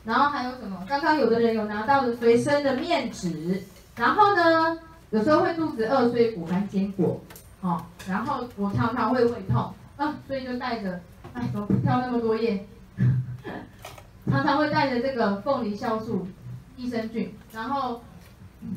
[0.04, 0.84] 然后还有什么？
[0.88, 3.62] 刚刚有的人有拿到的随身的面纸，
[3.96, 4.78] 然后呢，
[5.10, 7.20] 有时候会肚子饿，所以果干坚果，
[7.60, 11.00] 哦，然后我常常会胃痛，啊，所以就带着，
[11.34, 12.66] 哎，怎么挑那么多页？
[14.30, 16.26] 常常会带着这个凤梨酵素、
[16.76, 18.02] 益生菌，然后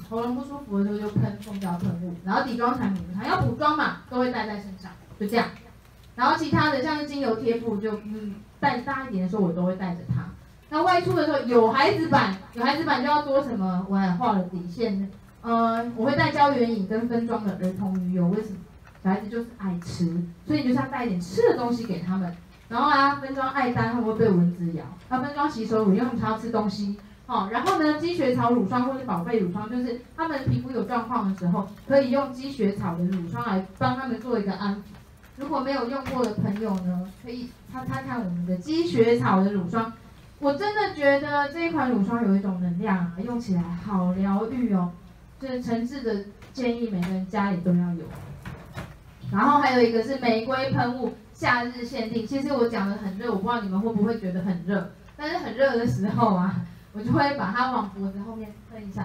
[0.10, 5.48] 喉咙不舒服的时候就喷凤胶喷雾，然后底妆产品还要补妆嘛，都会带在身上，就这样。
[6.16, 10.30] 然后其他的像是精油贴布，就嗯带大一点的时候我都会带着它。
[10.70, 13.86] 那外出的时候有孩子版，有孩子版就要多什么？
[13.90, 15.10] 我还画了底线，
[15.42, 18.58] 呃，我会带胶原饮跟分装的儿童鱼油，为什么？
[19.04, 20.06] 小孩子就是爱吃，
[20.48, 22.36] 所以你就是要带一点吃的东西给他们。
[22.68, 24.84] 然后啊，分装爱单，他们会被蚊子咬。
[25.08, 26.98] 啊，分装洗手乳，因为他们常要吃东西。
[27.28, 34.80] 好，然后呢，积雪草乳霜或是宝贝乳霜，就是他们皮肤有状况的时候，可以用积雪草的乳霜来帮他们做一个安抚。
[35.38, 39.94] 如果没有用过的朋友呢，可以擦擦看我们的积雪草的乳霜。
[40.40, 44.92] 我真的觉得这一款乳霜有一种能量啊，用起来好疗愈哦。
[45.40, 48.04] 就是诚挚的建议每个人家里都要有。
[49.32, 52.26] 然后还有一个是玫瑰喷雾，夏日限定。
[52.26, 54.92] 其实我讲的很热，我不知道你们会不会觉得很热。
[55.18, 56.56] 但是很热的时候啊，
[56.94, 59.02] 我就会把它往脖子后面喷一下，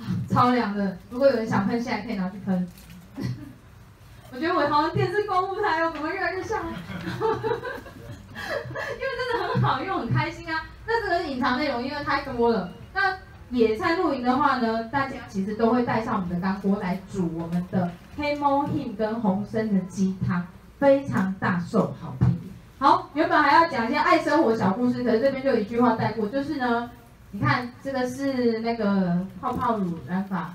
[0.00, 0.96] 啊，超凉的。
[1.10, 2.68] 如果有人想喷，现在可以拿去喷。
[4.32, 6.62] 我觉得我好像电视购物台哦，怎么越来越像？
[8.94, 10.64] 因为真的很好用，很开心啊。
[10.86, 12.70] 那这个隐藏内容，因为太多了。
[12.94, 13.16] 那
[13.50, 20.46] 野餐露营的话呢，大家其实都会带上我们的干锅来煮我们的黑猫 Him 跟红参的鸡汤，
[20.78, 22.38] 非常大受好评。
[22.78, 26.90] 好，原本还要讲一些爱生活小故事，可是这边就一句话带过，就是呢，
[27.32, 30.54] 你看这个是那个泡泡乳染发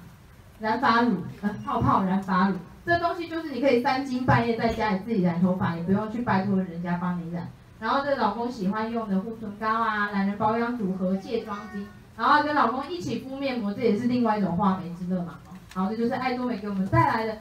[0.59, 2.55] 染发乳，呃，泡泡染发乳，
[2.86, 7.47] 这东西就是你可以三更半夜在家里自己染头发，也不用去拜托人家帮你染。
[7.84, 11.84] 然后这老公喜欢用的护唇膏啊，懒人保养组合卸妆巾，
[12.15, 15.34] 然后跟老公一起敷面膜，这也是另外一种画眉之乐嘛。
[15.73, 17.39] 好，这就是爱多美给我们带来的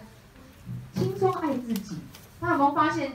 [0.94, 2.00] 轻松爱自己。
[2.40, 3.12] 那有没有发现，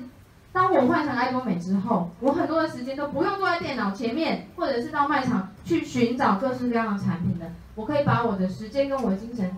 [0.53, 9.51] 当我换成爱多美之后，我很多的时间都不用坐在电脑前面，或者是到卖场去寻找各式各样的产品的，我可以把我的时间跟我的精神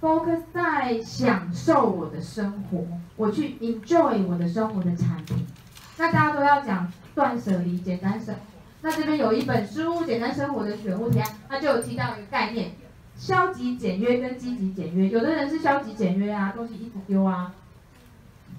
[0.00, 5.44] focus 在享受我的生活，我去 enjoy 我的生活的产品。
[5.96, 6.88] 那大家都要讲。
[7.18, 8.40] 断舍离，简单生活。
[8.80, 12.70] 那这边有一本书《简单生活的选物提案》，它就有提到一个概念：
[13.16, 15.08] 消极简约跟积极简约。
[15.08, 17.52] 有的人是消极简约啊，东西一直丢啊，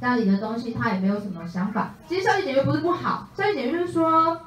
[0.01, 1.95] 家里的东西他也没有什么想法。
[2.05, 4.38] 其实消极简约不是不好，消极简约就是说，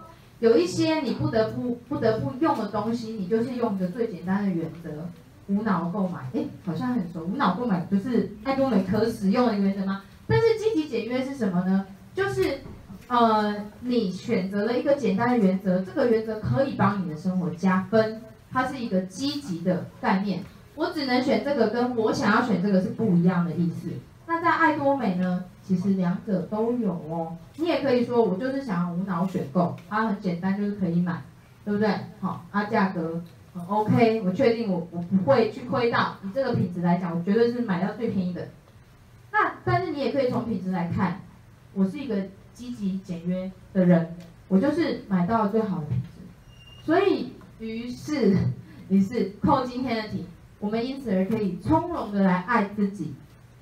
[0.41, 5.09] 有一些你不得不不得不用的东西，你就是用着最简单的原则，
[5.47, 6.29] 无脑购买。
[6.35, 10.03] 哎，好像很熟，无脑购买不是爱多美可使用的原则吗？
[10.27, 11.87] 但是积极简约是什么呢？
[12.15, 12.59] 就是。
[13.09, 20.43] 呃，你选择了一个简单的原则，这个原则可以帮你的生活加分，它是一个积极的概念。
[20.75, 23.91] 我只能选这个，跟我想要选这个是不一样的意思。
[24.27, 27.37] 那在爱多美呢，其实两者都有哦。
[27.57, 31.21] 你也可以说，我就是想要无脑选购，它很简单，就是可以买，
[31.67, 31.91] 对不对？
[32.21, 33.23] 好，啊，价格
[33.53, 36.17] 很 OK，我确定我我不会去亏到。
[36.25, 38.49] 以这个品质来讲，我绝对是买到最便宜的。
[39.31, 41.21] 那但是你也可以从品质来看，
[41.75, 42.17] 我是一个
[42.55, 44.15] 积极简约的人，
[44.49, 46.85] 我就是买到了最好的品质。
[46.85, 48.37] 所以，于是，
[48.89, 50.27] 于是扣今天的题，
[50.59, 53.15] 我们因此而可以从容的来爱自己。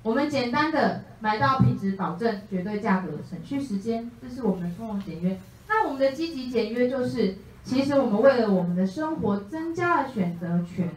[0.03, 5.39] 我们简单的买到品质保证、绝对价格、省去时间，这是我们的从容简约。
[5.67, 10.89] 那我们的积极简约就是，其实我们为了我们的生活增加了选择权，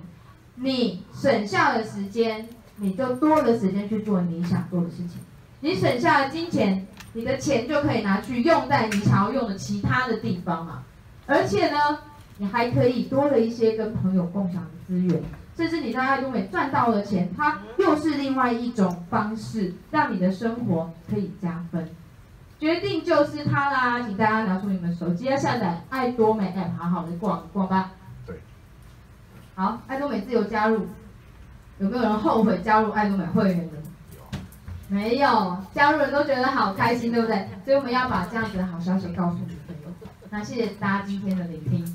[0.57, 2.49] 你省下了时间。
[2.77, 5.21] 你就多了时间去做你想做的事情，
[5.61, 6.85] 你省下了金钱，
[7.15, 10.83] 你的钱就可以拿去用在你想要用的其他的地方嘛。
[11.27, 12.01] 而且呢，
[12.37, 15.23] 你还可以多了一些跟朋友共享的资源，
[15.57, 21.89] 甚至你在爱多美赚到了钱，它又是另外一种方式，让你的生活可以加分。
[22.59, 27.93] 决定就是它啦，请大家拿出你们手机要下载爱多美 App，好好的逛一逛吧。
[28.27, 28.37] 对，
[29.55, 30.87] 好，爱多美自由加入。
[31.79, 33.77] 有没有人后悔加入爱多美会员的？
[34.89, 37.49] 没有，加入人都觉得好开心，对不对？
[37.65, 39.93] 所以我们要把这样子的好消息告诉朋友。
[40.31, 41.94] 那谢谢大家今天的聆听。